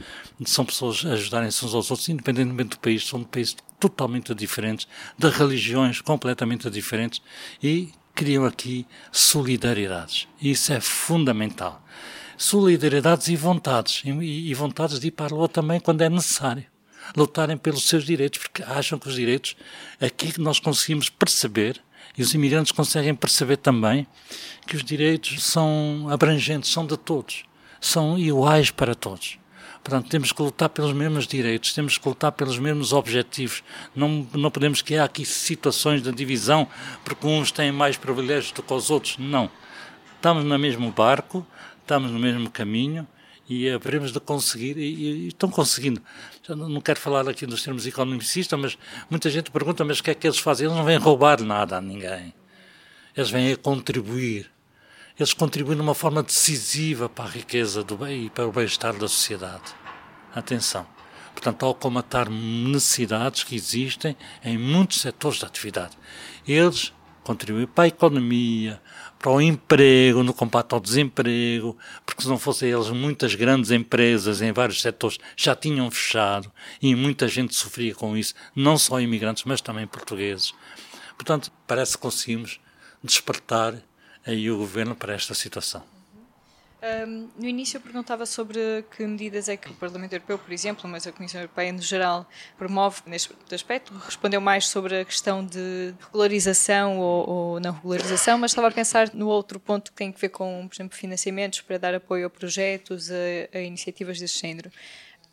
São 0.46 0.66
pessoas 0.66 1.06
ajudarem-se 1.06 1.66
uns 1.66 1.74
aos 1.74 1.90
outros, 1.90 2.10
independentemente 2.10 2.72
do 2.72 2.80
país, 2.80 3.08
são 3.08 3.20
de 3.20 3.28
países 3.28 3.56
totalmente 3.80 4.36
diferentes, 4.36 4.88
de 5.18 5.30
religiões 5.30 6.02
completamente 6.02 6.70
diferentes 6.70 7.22
e 7.64 7.92
criam 8.14 8.46
aqui 8.46 8.86
solidariedades. 9.12 10.28
Isso 10.42 10.74
é 10.74 10.80
fundamental. 10.80 11.84
Solidariedades 12.38 13.28
e 13.28 13.36
vontades. 13.36 14.04
E, 14.06 14.50
e 14.50 14.54
vontades 14.54 15.00
de 15.00 15.08
ir 15.08 15.12
para 15.12 15.34
a 15.34 15.38
lua 15.38 15.48
também 15.48 15.80
quando 15.80 16.02
é 16.02 16.10
necessário. 16.10 16.66
Lutarem 17.16 17.58
pelos 17.58 17.88
seus 17.88 18.04
direitos, 18.04 18.40
porque 18.40 18.64
acham 18.64 18.98
que 18.98 19.08
os 19.08 19.16
direitos, 19.16 19.56
aqui 20.00 20.40
nós 20.40 20.60
conseguimos 20.60 21.10
perceber, 21.10 21.82
e 22.18 22.22
os 22.22 22.34
imigrantes 22.34 22.72
conseguem 22.72 23.16
perceber 23.16 23.58
também, 23.58 24.06
que 24.68 24.76
os 24.76 24.84
direitos 24.84 25.44
são 25.44 26.08
abrangentes, 26.10 26.72
são 26.72 26.86
de 26.86 26.96
todos, 26.98 27.44
são 27.80 28.18
iguais 28.20 28.70
para 28.70 28.94
todos. 28.94 29.41
Portanto, 29.84 30.10
temos 30.10 30.32
que 30.32 30.42
lutar 30.42 30.70
pelos 30.70 30.94
mesmos 30.94 31.26
direitos, 31.26 31.74
temos 31.74 31.98
que 31.98 32.08
lutar 32.08 32.32
pelos 32.32 32.60
mesmos 32.60 32.94
objetivos. 32.94 33.64
Não, 33.96 34.28
não 34.34 34.52
podemos 34.52 34.82
criar 34.82 35.06
aqui 35.06 35.26
situações 35.26 36.04
de 36.04 36.12
divisão 36.12 36.68
porque 37.04 37.26
uns 37.26 37.52
têm 37.52 37.72
mais 37.72 37.98
privilégios 37.98 38.52
do 38.52 38.62
que 38.62 38.74
os 38.74 38.92
outros. 38.92 39.18
Não. 39.18 39.50
Estamos 40.16 40.44
no 40.46 40.60
mesmo 40.60 40.92
barco, 40.92 41.46
estamos 41.82 42.12
no 42.12 42.20
mesmo 42.20 42.50
caminho 42.50 43.08
e 43.50 43.70
haveremos 43.70 44.14
de 44.14 44.20
conseguir, 44.20 44.78
e, 44.78 45.26
e, 45.26 45.28
estão 45.28 45.50
conseguindo. 45.50 46.02
Já 46.48 46.56
não, 46.56 46.80
quero 46.80 47.00
falar 47.00 47.28
aqui 47.28 47.48
nos 47.48 47.64
termos 47.64 47.86
economicistas, 47.86 48.58
mas 48.58 48.78
muita 49.10 49.30
gente 49.30 49.52
pergunta, 49.52 49.84
mas 49.84 50.00
o 50.00 50.04
que 50.04 50.12
é 50.12 50.14
que 50.14 50.28
eles 50.28 50.40
fazem? 50.40 50.68
Eles 50.68 50.78
não 50.78 50.86
vêm 50.86 50.98
roubar 50.98 51.42
nada 51.42 51.78
a 51.78 51.82
ninguém. 51.82 52.34
Eles 53.18 53.30
vêm 53.30 53.52
a 53.52 53.58
contribuir 53.58 54.50
eles 55.22 55.34
contribuem 55.34 55.76
de 55.76 55.84
uma 55.84 55.94
forma 55.94 56.24
decisiva 56.24 57.08
para 57.08 57.26
a 57.26 57.30
riqueza 57.30 57.84
do 57.84 57.96
bem 57.96 58.26
e 58.26 58.30
para 58.30 58.48
o 58.48 58.52
bem-estar 58.52 58.94
da 58.94 59.08
sociedade. 59.08 59.76
Atenção. 60.34 60.86
Portanto, 61.34 61.64
ao 61.64 61.76
comatar 61.76 62.30
necessidades 62.30 63.44
que 63.44 63.56
existem 63.56 64.18
em 64.44 64.58
muitos 64.58 65.00
setores 65.00 65.40
da 65.40 65.48
atividade, 65.48 65.98
eles 66.48 66.92
contribuem 67.24 67.68
para 67.68 67.84
a 67.84 67.88
economia, 67.88 68.82
para 69.20 69.32
o 69.32 69.40
emprego, 69.40 70.24
no 70.24 70.34
combate 70.34 70.74
ao 70.74 70.80
desemprego, 70.80 71.78
porque 72.04 72.24
se 72.24 72.28
não 72.28 72.40
fossem 72.40 72.72
eles, 72.72 72.90
muitas 72.90 73.36
grandes 73.36 73.70
empresas 73.70 74.42
em 74.42 74.52
vários 74.52 74.82
setores 74.82 75.20
já 75.38 75.56
tinham 75.56 75.90
fechado 75.92 76.52
e 76.82 76.96
muita 76.96 77.28
gente 77.28 77.54
sofria 77.54 77.94
com 77.94 78.18
isso, 78.18 78.34
não 78.56 78.78
só 78.78 79.00
imigrantes, 79.00 79.44
mas 79.44 79.62
também 79.62 79.86
portugueses. 79.86 80.54
Portanto, 81.16 81.52
parece 81.68 81.96
que 81.96 82.02
conseguimos 82.02 82.60
despertar 83.04 83.76
aí 84.26 84.50
o 84.50 84.58
governo 84.58 84.96
para 84.96 85.14
esta 85.14 85.34
situação. 85.34 85.84
Um, 86.84 87.30
no 87.38 87.48
início 87.48 87.78
eu 87.78 87.82
perguntava 87.82 88.26
sobre 88.26 88.84
que 88.98 89.06
medidas 89.06 89.48
é 89.48 89.56
que 89.56 89.70
o 89.70 89.74
Parlamento 89.76 90.14
Europeu, 90.14 90.40
por 90.40 90.52
exemplo, 90.52 90.90
mas 90.90 91.06
a 91.06 91.12
Comissão 91.12 91.40
Europeia 91.40 91.72
no 91.72 91.82
geral, 91.82 92.28
promove 92.58 93.04
neste 93.06 93.32
aspecto. 93.54 93.94
Respondeu 94.04 94.42
mais 94.42 94.68
sobre 94.68 95.02
a 95.02 95.06
questão 95.06 95.46
de 95.46 95.94
regularização 96.04 96.98
ou, 96.98 97.30
ou 97.30 97.60
não 97.60 97.72
regularização, 97.72 98.40
mas 98.40 98.50
estava 98.50 98.68
a 98.68 98.72
pensar 98.72 99.14
no 99.14 99.28
outro 99.28 99.60
ponto 99.60 99.92
que 99.92 99.98
tem 99.98 100.10
a 100.10 100.20
ver 100.20 100.30
com, 100.30 100.68
por 100.68 100.74
exemplo, 100.74 100.98
financiamentos 100.98 101.62
para 101.62 101.78
dar 101.78 101.94
apoio 101.94 102.26
a 102.26 102.30
projetos, 102.32 103.12
a, 103.12 103.58
a 103.58 103.62
iniciativas 103.62 104.20
desse 104.20 104.40
género 104.40 104.72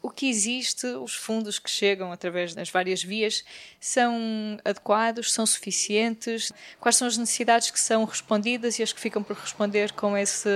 o 0.01 0.11
que 0.11 0.29
existe, 0.29 0.87
os 0.87 1.15
fundos 1.15 1.59
que 1.59 1.69
chegam 1.69 2.13
através 2.13 2.55
das 2.55 2.71
várias 2.71 3.03
vias, 3.03 3.45
são 3.81 4.59
adequados, 4.65 5.33
são 5.33 5.45
suficientes? 5.45 6.53
Quais 6.81 6.97
são 6.97 7.09
as 7.09 7.17
necessidades 7.17 7.71
que 7.71 7.81
são 7.81 8.05
respondidas 8.05 8.79
e 8.79 8.83
as 8.83 8.93
que 8.93 9.01
ficam 9.01 9.23
por 9.23 9.37
responder 9.37 9.93
com 9.93 10.17
esse 10.17 10.49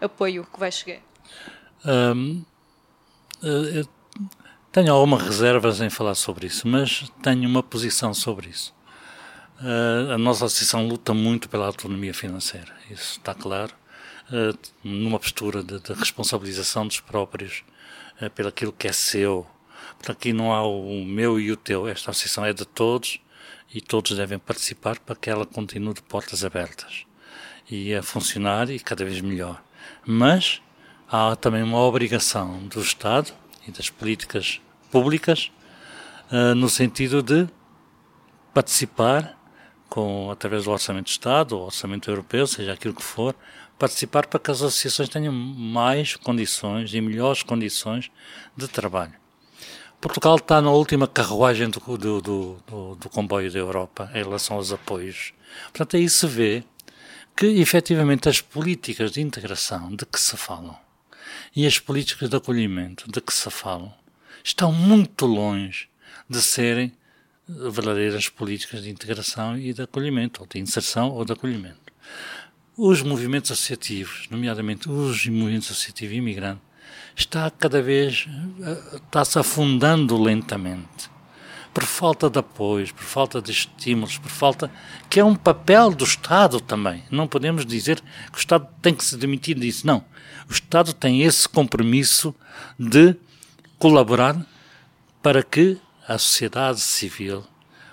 apoio 0.00 0.46
que 0.52 0.58
vai 0.58 0.70
chegar? 0.70 1.00
Um, 1.84 2.44
eh, 3.42 3.84
tenho 4.70 4.92
algumas 4.92 5.22
reservas 5.22 5.80
em 5.80 5.90
falar 5.90 6.14
sobre 6.14 6.46
isso, 6.46 6.68
mas 6.68 7.10
tenho 7.22 7.48
uma 7.48 7.62
posição 7.62 8.14
sobre 8.14 8.48
isso. 8.48 8.74
Uh, 9.60 10.12
a 10.12 10.18
nossa 10.18 10.44
associação 10.44 10.86
luta 10.86 11.12
muito 11.12 11.48
pela 11.48 11.66
autonomia 11.66 12.14
financeira, 12.14 12.72
isso 12.88 13.18
está 13.18 13.34
claro, 13.34 13.74
uh, 14.30 14.56
numa 14.84 15.18
postura 15.18 15.64
de, 15.64 15.80
de 15.80 15.92
responsabilização 15.94 16.86
dos 16.86 17.00
próprios 17.00 17.64
é, 18.20 18.28
pelo 18.28 18.48
aquilo 18.48 18.72
que 18.72 18.88
é 18.88 18.92
seu. 18.92 19.46
Portanto, 19.96 20.10
aqui 20.12 20.32
não 20.32 20.52
há 20.52 20.66
o 20.66 21.04
meu 21.04 21.40
e 21.40 21.50
o 21.50 21.56
teu. 21.56 21.88
Esta 21.88 22.10
associação 22.10 22.44
é 22.44 22.52
de 22.52 22.64
todos 22.64 23.20
e 23.72 23.80
todos 23.80 24.16
devem 24.16 24.38
participar 24.38 24.98
para 24.98 25.16
que 25.16 25.28
ela 25.28 25.44
continue 25.44 25.94
de 25.94 26.02
portas 26.02 26.44
abertas 26.44 27.06
e 27.70 27.94
a 27.94 28.02
funcionar 28.02 28.70
e 28.70 28.78
cada 28.78 29.04
vez 29.04 29.20
melhor. 29.20 29.62
Mas 30.06 30.62
há 31.10 31.36
também 31.36 31.62
uma 31.62 31.80
obrigação 31.80 32.66
do 32.68 32.80
Estado 32.80 33.32
e 33.66 33.70
das 33.70 33.90
políticas 33.90 34.60
públicas 34.90 35.50
uh, 36.32 36.54
no 36.54 36.68
sentido 36.68 37.22
de 37.22 37.46
participar 38.54 39.36
com 39.88 40.30
através 40.30 40.64
do 40.64 40.70
orçamento 40.70 41.06
de 41.06 41.12
Estado 41.12 41.56
ou 41.56 41.66
orçamento 41.66 42.10
europeu, 42.10 42.46
seja 42.46 42.72
aquilo 42.72 42.94
que 42.94 43.02
for, 43.02 43.34
participar 43.78 44.26
para 44.26 44.40
que 44.40 44.50
as 44.50 44.60
associações 44.60 45.08
tenham 45.08 45.32
mais 45.32 46.16
condições 46.16 46.92
e 46.92 47.00
melhores 47.00 47.42
condições 47.42 48.10
de 48.56 48.66
trabalho. 48.66 49.14
Portugal 50.00 50.36
está 50.36 50.60
na 50.60 50.70
última 50.70 51.08
carruagem 51.08 51.70
do, 51.70 51.80
do, 51.96 52.20
do, 52.20 52.94
do, 52.94 53.10
comboio 53.10 53.50
da 53.50 53.58
Europa 53.58 54.10
em 54.14 54.22
relação 54.22 54.56
aos 54.56 54.72
apoios. 54.72 55.32
Portanto, 55.72 55.96
aí 55.96 56.08
se 56.08 56.26
vê 56.26 56.64
que, 57.36 57.46
efetivamente, 57.46 58.28
as 58.28 58.40
políticas 58.40 59.10
de 59.10 59.20
integração 59.20 59.94
de 59.94 60.06
que 60.06 60.20
se 60.20 60.36
falam 60.36 60.76
e 61.54 61.66
as 61.66 61.78
políticas 61.78 62.28
de 62.28 62.36
acolhimento 62.36 63.10
de 63.10 63.20
que 63.20 63.32
se 63.32 63.50
falam 63.50 63.92
estão 64.44 64.72
muito 64.72 65.26
longe 65.26 65.88
de 66.28 66.40
serem 66.40 66.92
verdadeiras 67.48 68.28
políticas 68.28 68.82
de 68.82 68.90
integração 68.90 69.56
e 69.56 69.72
de 69.72 69.82
acolhimento, 69.82 70.42
ou 70.42 70.46
de 70.46 70.58
inserção 70.58 71.10
ou 71.10 71.24
de 71.24 71.32
acolhimento 71.32 71.88
os 72.78 73.02
movimentos 73.02 73.50
associativos, 73.50 74.28
nomeadamente 74.30 74.88
os 74.88 75.26
movimentos 75.26 75.68
associativos 75.68 76.16
imigrantes, 76.16 76.62
está 77.16 77.50
cada 77.50 77.82
vez 77.82 78.28
eh, 78.62 78.96
está-se 78.96 79.36
afundando 79.36 80.16
lentamente 80.16 81.10
por 81.74 81.82
falta 81.82 82.30
de 82.30 82.38
apoios, 82.38 82.92
por 82.92 83.02
falta 83.02 83.42
de 83.42 83.50
estímulos, 83.50 84.16
por 84.16 84.30
falta 84.30 84.70
que 85.10 85.18
é 85.18 85.24
um 85.24 85.34
papel 85.34 85.90
do 85.90 86.04
Estado 86.04 86.60
também. 86.60 87.02
Não 87.10 87.26
podemos 87.26 87.66
dizer 87.66 88.00
que 88.30 88.38
o 88.38 88.40
Estado 88.40 88.68
tem 88.80 88.94
que 88.94 89.04
se 89.04 89.16
demitir 89.16 89.58
disso. 89.58 89.84
Não, 89.84 90.04
o 90.48 90.52
Estado 90.52 90.92
tem 90.92 91.22
esse 91.22 91.48
compromisso 91.48 92.32
de 92.78 93.16
colaborar 93.76 94.40
para 95.20 95.42
que 95.42 95.78
a 96.06 96.16
sociedade 96.16 96.80
civil 96.80 97.44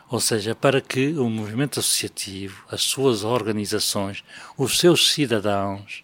ou 0.10 0.20
seja, 0.20 0.54
para 0.54 0.82
que 0.82 1.14
o 1.14 1.30
movimento 1.30 1.80
associativo, 1.80 2.64
as 2.70 2.82
suas 2.82 3.24
organizações, 3.24 4.24
os 4.58 4.78
seus 4.78 5.12
cidadãos 5.12 6.04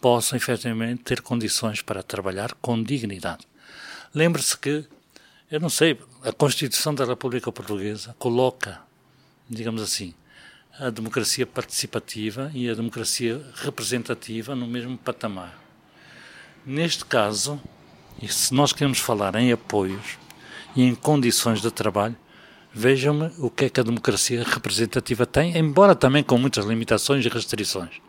possam 0.00 0.36
efetivamente 0.36 1.02
ter 1.02 1.20
condições 1.20 1.82
para 1.82 2.02
trabalhar 2.02 2.54
com 2.54 2.82
dignidade. 2.82 3.46
Lembre-se 4.14 4.56
que, 4.56 4.84
eu 5.50 5.60
não 5.60 5.68
sei, 5.68 5.98
a 6.22 6.32
Constituição 6.32 6.94
da 6.94 7.04
República 7.04 7.52
Portuguesa 7.52 8.14
coloca, 8.18 8.80
digamos 9.48 9.82
assim, 9.82 10.14
a 10.78 10.88
democracia 10.88 11.46
participativa 11.46 12.50
e 12.54 12.68
a 12.70 12.74
democracia 12.74 13.44
representativa 13.56 14.54
no 14.54 14.66
mesmo 14.66 14.96
patamar. 14.96 15.58
Neste 16.64 17.04
caso, 17.04 17.60
se 18.26 18.54
nós 18.54 18.72
queremos 18.72 18.98
falar 18.98 19.34
em 19.34 19.52
apoios 19.52 20.18
e 20.74 20.82
em 20.82 20.94
condições 20.94 21.60
de 21.60 21.70
trabalho, 21.70 22.16
Vejam-me 22.72 23.32
o 23.38 23.50
que 23.50 23.64
é 23.64 23.68
que 23.68 23.80
a 23.80 23.82
democracia 23.82 24.44
representativa 24.44 25.26
tem, 25.26 25.58
embora 25.58 25.92
também 25.92 26.22
com 26.22 26.38
muitas 26.38 26.64
limitações 26.64 27.26
e 27.26 27.28
restrições. 27.28 28.00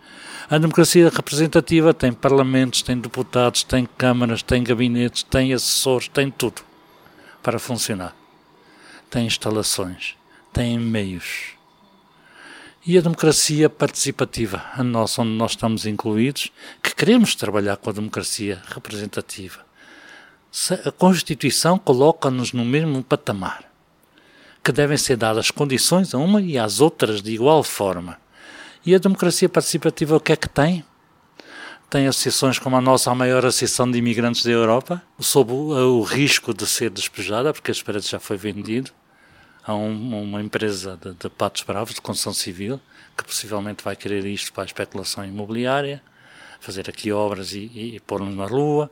A 0.47 0.57
democracia 0.59 1.09
representativa 1.09 1.95
tem 1.95 2.13
parlamentos, 2.13 2.83
tem 2.83 2.95
deputados, 2.95 3.63
tem 3.63 3.87
câmaras, 3.97 4.43
tem 4.43 4.63
gabinetes, 4.63 5.23
tem 5.23 5.51
assessores, 5.51 6.09
tem 6.09 6.29
tudo 6.29 6.61
para 7.41 7.57
funcionar. 7.57 8.15
Tem 9.09 9.25
instalações, 9.25 10.15
tem 10.53 10.77
meios. 10.77 11.53
E 12.85 12.97
a 12.97 13.01
democracia 13.01 13.67
participativa, 13.67 14.63
a 14.73 14.83
nossa, 14.83 15.23
onde 15.23 15.31
nós 15.31 15.51
estamos 15.51 15.87
incluídos, 15.87 16.51
que 16.83 16.93
queremos 16.93 17.33
trabalhar 17.33 17.77
com 17.77 17.89
a 17.89 17.93
democracia 17.93 18.61
representativa. 18.67 19.65
A 20.85 20.91
Constituição 20.91 21.79
coloca-nos 21.79 22.53
no 22.53 22.63
mesmo 22.63 23.03
patamar 23.03 23.70
que 24.63 24.71
devem 24.71 24.97
ser 24.97 25.17
dadas 25.17 25.49
condições 25.51 26.13
a 26.13 26.17
uma 26.17 26.41
e 26.41 26.57
às 26.57 26.79
outras 26.79 27.21
de 27.21 27.31
igual 27.31 27.63
forma. 27.63 28.17
E 28.85 28.93
a 28.95 28.99
democracia 28.99 29.49
participativa 29.49 30.15
o 30.15 30.19
que 30.19 30.31
é 30.31 30.35
que 30.35 30.49
tem? 30.49 30.83
Tem 31.89 32.07
associações 32.07 32.57
como 32.57 32.75
a 32.75 32.81
nossa, 32.81 33.11
a 33.11 33.15
maior 33.15 33.45
associação 33.45 33.89
de 33.89 33.97
imigrantes 33.97 34.45
da 34.45 34.51
Europa, 34.51 35.01
sob 35.19 35.51
o, 35.51 35.99
o 35.99 36.03
risco 36.03 36.53
de 36.53 36.65
ser 36.65 36.89
despejada, 36.89 37.51
porque 37.51 37.71
a 37.71 37.75
paredes 37.85 38.09
já 38.09 38.19
foi 38.19 38.37
vendido 38.37 38.91
a 39.63 39.75
um, 39.75 40.23
uma 40.23 40.41
empresa 40.41 40.97
de, 41.01 41.13
de 41.13 41.29
patos 41.29 41.63
bravos, 41.63 41.93
de 41.93 42.01
construção 42.01 42.33
civil, 42.33 42.79
que 43.17 43.23
possivelmente 43.23 43.83
vai 43.83 43.95
querer 43.95 44.25
isto 44.25 44.53
para 44.53 44.63
a 44.63 44.65
especulação 44.65 45.25
imobiliária, 45.25 46.01
fazer 46.59 46.89
aqui 46.89 47.11
obras 47.11 47.53
e, 47.53 47.69
e, 47.73 47.95
e 47.95 47.99
pôr-nos 47.99 48.35
na 48.35 48.45
rua 48.45 48.89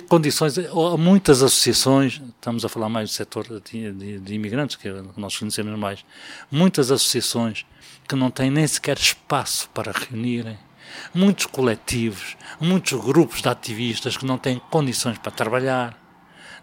que 0.00 0.06
condições, 0.06 0.58
há 0.58 0.96
muitas 0.96 1.42
associações, 1.42 2.20
estamos 2.36 2.64
a 2.64 2.68
falar 2.68 2.88
mais 2.88 3.10
do 3.10 3.12
setor 3.12 3.46
de, 3.60 3.92
de, 3.92 4.18
de 4.18 4.34
imigrantes, 4.34 4.76
que 4.76 4.88
nós 5.16 5.36
conhecemos 5.36 5.78
mais, 5.78 6.04
muitas 6.50 6.90
associações 6.90 7.66
que 8.08 8.14
não 8.14 8.30
têm 8.30 8.50
nem 8.50 8.66
sequer 8.66 8.98
espaço 8.98 9.68
para 9.70 9.92
reunirem, 9.92 10.58
muitos 11.14 11.46
coletivos, 11.46 12.36
muitos 12.60 12.98
grupos 13.00 13.42
de 13.42 13.48
ativistas 13.48 14.16
que 14.16 14.24
não 14.24 14.38
têm 14.38 14.60
condições 14.70 15.18
para 15.18 15.30
trabalhar, 15.30 15.98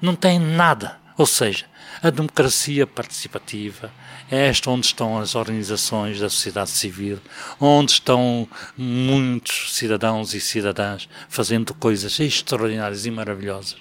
não 0.01 0.15
têm 0.15 0.39
nada. 0.39 0.99
Ou 1.19 1.25
seja, 1.25 1.65
a 2.01 2.09
democracia 2.09 2.87
participativa 2.87 3.91
é 4.31 4.47
esta 4.47 4.71
onde 4.71 4.85
estão 4.85 5.19
as 5.19 5.35
organizações 5.35 6.17
da 6.17 6.29
sociedade 6.29 6.69
civil, 6.69 7.19
onde 7.59 7.91
estão 7.91 8.47
muitos 8.77 9.75
cidadãos 9.75 10.33
e 10.33 10.39
cidadãs 10.39 11.09
fazendo 11.27 11.73
coisas 11.73 12.17
extraordinárias 12.21 13.05
e 13.05 13.11
maravilhosas. 13.11 13.75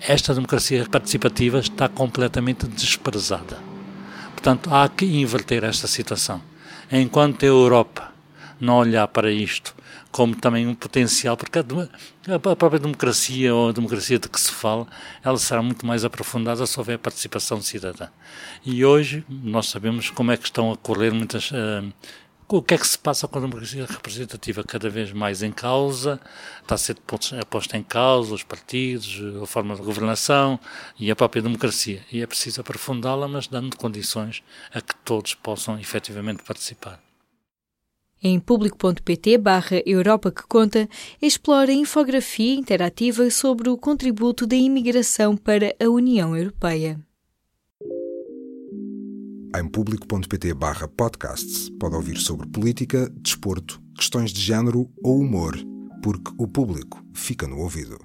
Esta 0.00 0.34
democracia 0.34 0.84
participativa 0.84 1.60
está 1.60 1.88
completamente 1.88 2.66
desprezada. 2.66 3.60
Portanto, 4.32 4.68
há 4.74 4.88
que 4.88 5.04
inverter 5.04 5.62
esta 5.62 5.86
situação. 5.86 6.42
Enquanto 6.90 7.44
a 7.44 7.46
Europa 7.46 8.12
não 8.58 8.78
olhar 8.78 9.06
para 9.06 9.30
isto 9.30 9.76
como 10.12 10.36
também 10.36 10.66
um 10.66 10.74
potencial, 10.74 11.36
porque 11.38 11.58
a, 11.58 12.34
a, 12.34 12.38
própria 12.38 12.78
democracia, 12.78 13.52
ou 13.54 13.70
a 13.70 13.72
democracia 13.72 14.18
de 14.18 14.28
que 14.28 14.38
se 14.38 14.52
fala, 14.52 14.86
ela 15.24 15.38
será 15.38 15.62
muito 15.62 15.86
mais 15.86 16.04
aprofundada 16.04 16.66
se 16.66 16.78
houver 16.78 16.98
participação 16.98 17.62
cidadã. 17.62 18.08
E 18.64 18.84
hoje 18.84 19.24
nós 19.28 19.68
sabemos 19.68 20.10
como 20.10 20.30
é 20.30 20.36
que 20.36 20.44
estão 20.44 20.70
a 20.70 20.76
correr 20.76 21.10
muitas. 21.12 21.50
Uh, 21.50 21.90
o 22.48 22.60
que 22.60 22.74
é 22.74 22.78
que 22.78 22.86
se 22.86 22.98
passa 22.98 23.26
com 23.26 23.38
a 23.38 23.40
democracia 23.40 23.86
representativa 23.86 24.62
cada 24.62 24.90
vez 24.90 25.10
mais 25.10 25.42
em 25.42 25.50
causa, 25.50 26.20
está 26.60 26.74
a 26.74 26.78
ser 26.78 26.96
posta 27.48 27.78
em 27.78 27.82
causa 27.82 28.34
os 28.34 28.42
partidos, 28.42 29.18
a 29.42 29.46
forma 29.46 29.74
de 29.74 29.80
governação 29.80 30.60
e 30.98 31.10
a 31.10 31.16
própria 31.16 31.40
democracia. 31.40 32.04
E 32.12 32.20
é 32.20 32.26
preciso 32.26 32.60
aprofundá-la, 32.60 33.26
mas 33.26 33.46
dando 33.46 33.74
condições 33.78 34.42
a 34.70 34.82
que 34.82 34.94
todos 34.96 35.34
possam 35.34 35.78
efetivamente 35.78 36.42
participar. 36.42 37.00
Em 38.22 38.38
público.pt 38.38 39.38
barra 39.38 39.82
Europa 39.84 40.30
que 40.30 40.46
Conta, 40.46 40.88
explora 41.20 41.72
infografia 41.72 42.54
interativa 42.54 43.28
sobre 43.30 43.68
o 43.68 43.76
contributo 43.76 44.46
da 44.46 44.54
imigração 44.54 45.36
para 45.36 45.74
a 45.82 45.88
União 45.88 46.36
Europeia. 46.36 47.00
Em 49.54 49.68
público.pt 49.68 50.54
barra 50.54 50.88
podcasts 50.88 51.68
pode 51.80 51.96
ouvir 51.96 52.16
sobre 52.16 52.48
política, 52.48 53.10
desporto, 53.16 53.82
questões 53.96 54.32
de 54.32 54.40
género 54.40 54.88
ou 55.02 55.18
humor 55.18 55.56
porque 56.02 56.32
o 56.36 56.48
público 56.48 57.02
fica 57.14 57.46
no 57.46 57.58
ouvido. 57.58 57.96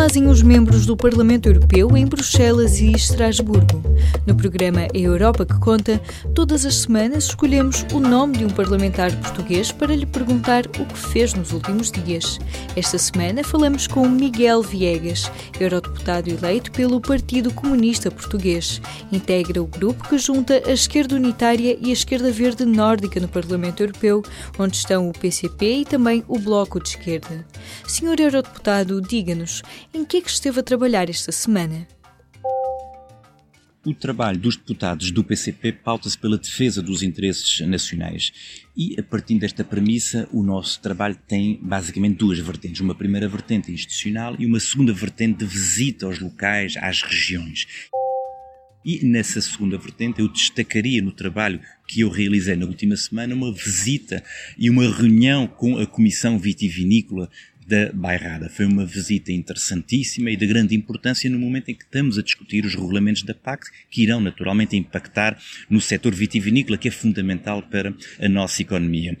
Fazem 0.00 0.28
os 0.28 0.40
membros 0.40 0.86
do 0.86 0.96
Parlamento 0.96 1.46
Europeu 1.46 1.94
em 1.94 2.06
Bruxelas 2.06 2.80
e 2.80 2.90
Estrasburgo. 2.90 3.82
No 4.26 4.34
programa 4.34 4.88
A 4.94 4.98
Europa 4.98 5.44
que 5.44 5.58
Conta, 5.60 6.00
todas 6.34 6.64
as 6.64 6.76
semanas 6.76 7.24
escolhemos 7.24 7.84
o 7.92 8.00
nome 8.00 8.38
de 8.38 8.46
um 8.46 8.48
parlamentar 8.48 9.14
português 9.20 9.70
para 9.70 9.94
lhe 9.94 10.06
perguntar 10.06 10.64
o 10.78 10.86
que 10.86 10.98
fez 10.98 11.34
nos 11.34 11.52
últimos 11.52 11.92
dias. 11.92 12.38
Esta 12.74 12.96
semana 12.96 13.44
falamos 13.44 13.86
com 13.86 14.08
Miguel 14.08 14.62
Viegas, 14.62 15.30
eurodeputado 15.60 16.30
eleito 16.30 16.72
pelo 16.72 16.98
Partido 16.98 17.52
Comunista 17.52 18.10
Português. 18.10 18.80
Integra 19.12 19.62
o 19.62 19.66
grupo 19.66 20.08
que 20.08 20.16
junta 20.16 20.62
a 20.66 20.72
esquerda 20.72 21.14
unitária 21.14 21.76
e 21.78 21.90
a 21.90 21.92
esquerda 21.92 22.32
verde 22.32 22.64
nórdica 22.64 23.20
no 23.20 23.28
Parlamento 23.28 23.82
Europeu, 23.82 24.22
onde 24.58 24.78
estão 24.78 25.10
o 25.10 25.12
PCP 25.12 25.80
e 25.80 25.84
também 25.84 26.24
o 26.26 26.38
Bloco 26.38 26.82
de 26.82 26.88
Esquerda. 26.88 27.44
Senhor 27.86 28.18
eurodeputado, 28.18 28.98
diga-nos, 29.02 29.62
em 29.92 30.04
que 30.04 30.18
é 30.18 30.20
que 30.20 30.30
esteve 30.30 30.60
a 30.60 30.62
trabalhar 30.62 31.08
esta 31.10 31.32
semana? 31.32 31.86
O 33.84 33.94
trabalho 33.94 34.38
dos 34.38 34.56
deputados 34.56 35.10
do 35.10 35.24
PCP 35.24 35.72
pauta-se 35.72 36.16
pela 36.16 36.36
defesa 36.36 36.82
dos 36.82 37.02
interesses 37.02 37.60
nacionais. 37.66 38.30
E, 38.76 38.94
a 39.00 39.02
partir 39.02 39.38
desta 39.38 39.64
premissa, 39.64 40.28
o 40.32 40.42
nosso 40.42 40.80
trabalho 40.82 41.18
tem 41.26 41.58
basicamente 41.62 42.18
duas 42.18 42.38
vertentes. 42.38 42.82
Uma 42.82 42.94
primeira 42.94 43.26
vertente 43.26 43.72
institucional 43.72 44.36
e 44.38 44.44
uma 44.44 44.60
segunda 44.60 44.92
vertente 44.92 45.38
de 45.38 45.46
visita 45.46 46.04
aos 46.04 46.18
locais, 46.18 46.76
às 46.76 47.02
regiões. 47.02 47.66
E 48.84 49.04
nessa 49.04 49.40
segunda 49.40 49.76
vertente 49.76 50.20
eu 50.20 50.28
destacaria 50.28 51.02
no 51.02 51.12
trabalho 51.12 51.60
que 51.86 52.00
eu 52.00 52.08
realizei 52.08 52.56
na 52.56 52.66
última 52.66 52.96
semana 52.96 53.34
uma 53.34 53.52
visita 53.52 54.22
e 54.58 54.70
uma 54.70 54.90
reunião 54.90 55.46
com 55.46 55.78
a 55.78 55.86
Comissão 55.86 56.38
Vitivinícola 56.38 57.30
da 57.70 57.92
Bairrada. 57.92 58.50
Foi 58.50 58.66
uma 58.66 58.84
visita 58.84 59.30
interessantíssima 59.30 60.28
e 60.28 60.36
de 60.36 60.44
grande 60.44 60.74
importância 60.74 61.30
no 61.30 61.38
momento 61.38 61.70
em 61.70 61.74
que 61.74 61.84
estamos 61.84 62.18
a 62.18 62.22
discutir 62.22 62.64
os 62.64 62.74
regulamentos 62.74 63.22
da 63.22 63.32
PAC, 63.32 63.64
que 63.88 64.02
irão 64.02 64.20
naturalmente 64.20 64.76
impactar 64.76 65.38
no 65.70 65.80
setor 65.80 66.12
vitivinícola, 66.12 66.76
que 66.76 66.88
é 66.88 66.90
fundamental 66.90 67.62
para 67.62 67.94
a 68.20 68.28
nossa 68.28 68.60
economia. 68.60 69.16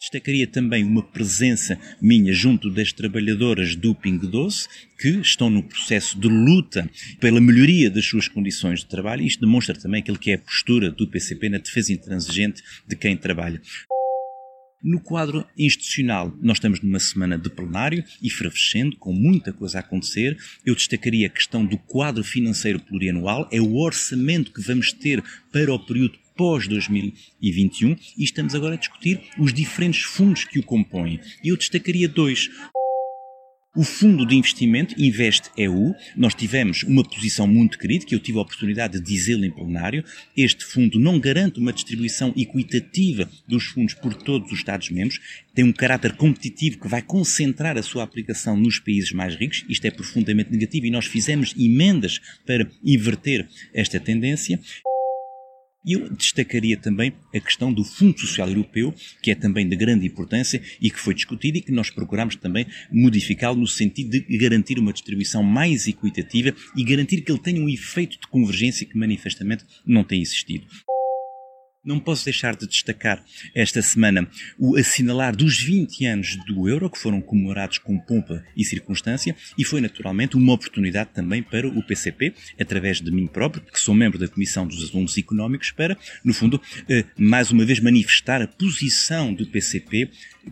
Destacaria 0.00 0.46
também 0.46 0.84
uma 0.84 1.02
presença 1.04 1.78
minha 2.02 2.32
junto 2.32 2.68
das 2.68 2.92
trabalhadoras 2.92 3.76
do 3.76 3.94
Pingo 3.94 4.26
Doce, 4.26 4.68
que 4.98 5.08
estão 5.20 5.48
no 5.48 5.62
processo 5.62 6.18
de 6.18 6.28
luta 6.28 6.90
pela 7.20 7.40
melhoria 7.40 7.88
das 7.88 8.06
suas 8.06 8.26
condições 8.26 8.80
de 8.80 8.86
trabalho. 8.86 9.22
Isto 9.22 9.46
demonstra 9.46 9.78
também 9.78 10.02
aquilo 10.02 10.18
que 10.18 10.32
é 10.32 10.34
a 10.34 10.38
postura 10.38 10.90
do 10.90 11.08
PCP 11.08 11.48
na 11.48 11.58
defesa 11.58 11.92
intransigente 11.92 12.60
de 12.86 12.96
quem 12.96 13.16
trabalha. 13.16 13.62
No 14.82 15.00
quadro 15.00 15.46
institucional, 15.58 16.36
nós 16.40 16.58
estamos 16.58 16.80
numa 16.82 17.00
semana 17.00 17.38
de 17.38 17.48
plenário, 17.48 18.04
efervescendo, 18.22 18.96
com 18.98 19.12
muita 19.12 19.52
coisa 19.52 19.78
a 19.78 19.80
acontecer. 19.80 20.36
Eu 20.64 20.74
destacaria 20.74 21.26
a 21.26 21.30
questão 21.30 21.64
do 21.64 21.78
quadro 21.78 22.22
financeiro 22.22 22.78
plurianual, 22.78 23.48
é 23.50 23.60
o 23.60 23.76
orçamento 23.76 24.52
que 24.52 24.60
vamos 24.60 24.92
ter 24.92 25.24
para 25.50 25.72
o 25.72 25.78
período 25.78 26.18
pós-2021 26.36 27.98
e 28.18 28.22
estamos 28.22 28.54
agora 28.54 28.74
a 28.74 28.78
discutir 28.78 29.20
os 29.38 29.52
diferentes 29.52 30.02
fundos 30.02 30.44
que 30.44 30.58
o 30.58 30.62
compõem. 30.62 31.20
E 31.42 31.48
eu 31.48 31.56
destacaria 31.56 32.08
dois. 32.08 32.50
O 33.76 33.82
Fundo 33.82 34.24
de 34.24 34.34
Investimento 34.34 34.94
Invest 34.96 35.50
EU, 35.54 35.94
nós 36.16 36.34
tivemos 36.34 36.82
uma 36.82 37.04
posição 37.04 37.46
muito 37.46 37.78
crítica, 37.78 38.14
eu 38.14 38.18
tive 38.18 38.38
a 38.38 38.40
oportunidade 38.40 38.98
de 38.98 39.04
dizê-lo 39.04 39.44
em 39.44 39.50
plenário. 39.50 40.02
Este 40.34 40.64
fundo 40.64 40.98
não 40.98 41.20
garante 41.20 41.60
uma 41.60 41.74
distribuição 41.74 42.32
equitativa 42.34 43.28
dos 43.46 43.64
fundos 43.64 43.92
por 43.92 44.14
todos 44.14 44.50
os 44.50 44.58
Estados-membros, 44.60 45.20
tem 45.54 45.62
um 45.62 45.74
caráter 45.74 46.16
competitivo 46.16 46.78
que 46.78 46.88
vai 46.88 47.02
concentrar 47.02 47.76
a 47.76 47.82
sua 47.82 48.02
aplicação 48.02 48.56
nos 48.56 48.78
países 48.78 49.12
mais 49.12 49.36
ricos. 49.36 49.62
Isto 49.68 49.84
é 49.84 49.90
profundamente 49.90 50.50
negativo 50.50 50.86
e 50.86 50.90
nós 50.90 51.04
fizemos 51.04 51.54
emendas 51.54 52.18
para 52.46 52.66
inverter 52.82 53.46
esta 53.74 54.00
tendência. 54.00 54.58
E 55.86 55.92
eu 55.92 56.10
destacaria 56.10 56.76
também 56.76 57.12
a 57.32 57.38
questão 57.38 57.72
do 57.72 57.84
Fundo 57.84 58.18
Social 58.18 58.48
Europeu, 58.48 58.92
que 59.22 59.30
é 59.30 59.36
também 59.36 59.68
de 59.68 59.76
grande 59.76 60.04
importância 60.04 60.60
e 60.80 60.90
que 60.90 60.98
foi 60.98 61.14
discutido 61.14 61.58
e 61.58 61.62
que 61.62 61.70
nós 61.70 61.90
procuramos 61.90 62.34
também 62.34 62.66
modificá-lo 62.90 63.60
no 63.60 63.68
sentido 63.68 64.10
de 64.10 64.36
garantir 64.36 64.80
uma 64.80 64.92
distribuição 64.92 65.44
mais 65.44 65.86
equitativa 65.86 66.52
e 66.76 66.82
garantir 66.82 67.20
que 67.20 67.30
ele 67.30 67.38
tenha 67.38 67.62
um 67.62 67.68
efeito 67.68 68.18
de 68.20 68.26
convergência 68.26 68.84
que 68.84 68.98
manifestamente 68.98 69.64
não 69.86 70.02
tem 70.02 70.20
existido. 70.20 70.66
Não 71.86 72.00
posso 72.00 72.24
deixar 72.24 72.56
de 72.56 72.66
destacar 72.66 73.24
esta 73.54 73.80
semana 73.80 74.28
o 74.58 74.76
assinalar 74.76 75.36
dos 75.36 75.58
20 75.62 76.04
anos 76.04 76.36
do 76.44 76.68
euro, 76.68 76.90
que 76.90 76.98
foram 76.98 77.20
comemorados 77.20 77.78
com 77.78 77.96
pompa 77.96 78.44
e 78.56 78.64
circunstância, 78.64 79.36
e 79.56 79.64
foi 79.64 79.80
naturalmente 79.80 80.36
uma 80.36 80.52
oportunidade 80.52 81.10
também 81.14 81.44
para 81.44 81.68
o 81.68 81.82
PCP, 81.86 82.34
através 82.60 83.00
de 83.00 83.10
mim 83.12 83.28
próprio, 83.28 83.62
que 83.62 83.78
sou 83.78 83.94
membro 83.94 84.18
da 84.18 84.26
Comissão 84.26 84.66
dos 84.66 84.82
Assuntos 84.82 85.16
Económicos, 85.16 85.70
para, 85.70 85.96
no 86.24 86.34
fundo, 86.34 86.60
eh, 86.88 87.04
mais 87.16 87.52
uma 87.52 87.64
vez 87.64 87.78
manifestar 87.78 88.42
a 88.42 88.48
posição 88.48 89.32
do 89.32 89.46
PCP 89.46 90.10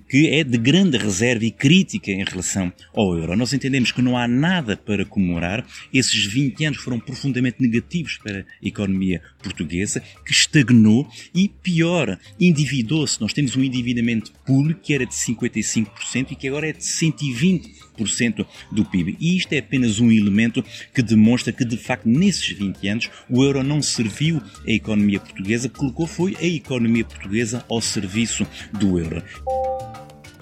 que 0.08 0.28
é 0.28 0.44
de 0.44 0.58
grande 0.58 0.96
reserva 0.96 1.44
e 1.44 1.50
crítica 1.50 2.10
em 2.10 2.24
relação 2.24 2.72
ao 2.94 3.16
euro. 3.16 3.36
Nós 3.36 3.52
entendemos 3.52 3.92
que 3.92 4.02
não 4.02 4.16
há 4.16 4.26
nada 4.26 4.76
para 4.76 5.04
comemorar. 5.04 5.66
Esses 5.92 6.24
20 6.26 6.64
anos 6.64 6.78
foram 6.78 6.98
profundamente 6.98 7.56
negativos 7.60 8.18
para 8.18 8.40
a 8.40 8.44
economia 8.66 9.22
portuguesa, 9.42 10.02
que 10.24 10.32
estagnou 10.32 11.08
e, 11.34 11.48
pior, 11.48 12.18
endividou-se. 12.38 13.20
Nós 13.20 13.32
temos 13.32 13.56
um 13.56 13.62
endividamento 13.62 14.32
público 14.44 14.80
que 14.82 14.94
era 14.94 15.06
de 15.06 15.14
55% 15.14 16.32
e 16.32 16.36
que 16.36 16.48
agora 16.48 16.68
é 16.68 16.72
de 16.72 16.82
120% 16.82 18.46
do 18.72 18.84
PIB. 18.84 19.16
E 19.20 19.36
isto 19.36 19.52
é 19.52 19.58
apenas 19.58 20.00
um 20.00 20.10
elemento 20.10 20.64
que 20.92 21.02
demonstra 21.02 21.52
que, 21.52 21.64
de 21.64 21.76
facto, 21.76 22.08
nesses 22.08 22.48
20 22.48 22.88
anos, 22.88 23.10
o 23.28 23.42
euro 23.42 23.62
não 23.62 23.80
serviu 23.80 24.42
à 24.66 24.70
economia 24.70 25.20
portuguesa, 25.20 25.68
colocou 25.68 26.06
foi 26.06 26.36
a 26.40 26.44
economia 26.44 27.04
portuguesa 27.04 27.64
ao 27.68 27.80
serviço 27.80 28.46
do 28.72 28.98
euro. 28.98 29.22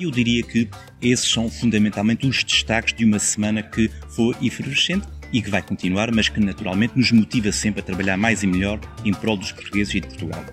Eu 0.03 0.11
diria 0.11 0.43
que 0.43 0.69
esses 1.01 1.31
são 1.31 1.49
fundamentalmente 1.49 2.27
os 2.27 2.43
destaques 2.43 2.93
de 2.93 3.05
uma 3.05 3.21
semana 3.21 3.63
que 3.63 3.89
foi 4.09 4.35
efervescente 4.43 5.07
e 5.33 5.41
que 5.41 5.49
vai 5.49 5.63
continuar, 5.63 6.13
mas 6.13 6.29
que 6.29 6.41
naturalmente 6.41 6.95
nos 6.97 7.13
motiva 7.13 7.53
sempre 7.53 7.83
a 7.83 7.85
trabalhar 7.85 8.17
mais 8.17 8.43
e 8.43 8.49
melhor 8.49 8.81
em 9.05 9.15
prol 9.15 9.37
dos 9.37 9.53
portugueses 9.53 9.95
e 9.95 10.01
de 10.01 10.09
Portugal. 10.09 10.45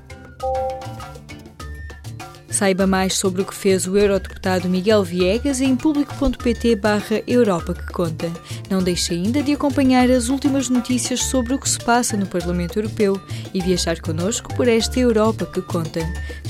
Saiba 2.48 2.86
mais 2.86 3.16
sobre 3.16 3.42
o 3.42 3.46
que 3.46 3.56
fez 3.56 3.88
o 3.88 3.98
eurodeputado 3.98 4.70
Miguel 4.70 5.04
Viegas 5.04 5.62
em 5.62 5.76
público.pt 5.76 6.76
barra 6.76 7.24
Europa 7.26 7.74
que 7.74 7.92
conta. 7.92 8.32
Não 8.70 8.84
deixe 8.84 9.16
ainda 9.16 9.42
de 9.42 9.54
acompanhar 9.54 10.12
as 10.12 10.30
últimas 10.30 10.70
notícias 10.70 11.24
sobre 11.24 11.56
o 11.56 11.60
que 11.60 11.70
se 11.70 11.80
passa 11.80 12.16
no 12.16 12.28
Parlamento 12.28 12.78
Europeu 12.78 13.20
e 13.52 13.62
viajar 13.62 14.00
connosco 14.00 14.54
por 14.54 14.68
esta 14.68 15.00
Europa 15.00 15.48
que 15.48 15.62
conta. 15.62 16.02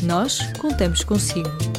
Nós 0.04 0.42
contamos 0.58 1.02
consigo. 1.02 1.79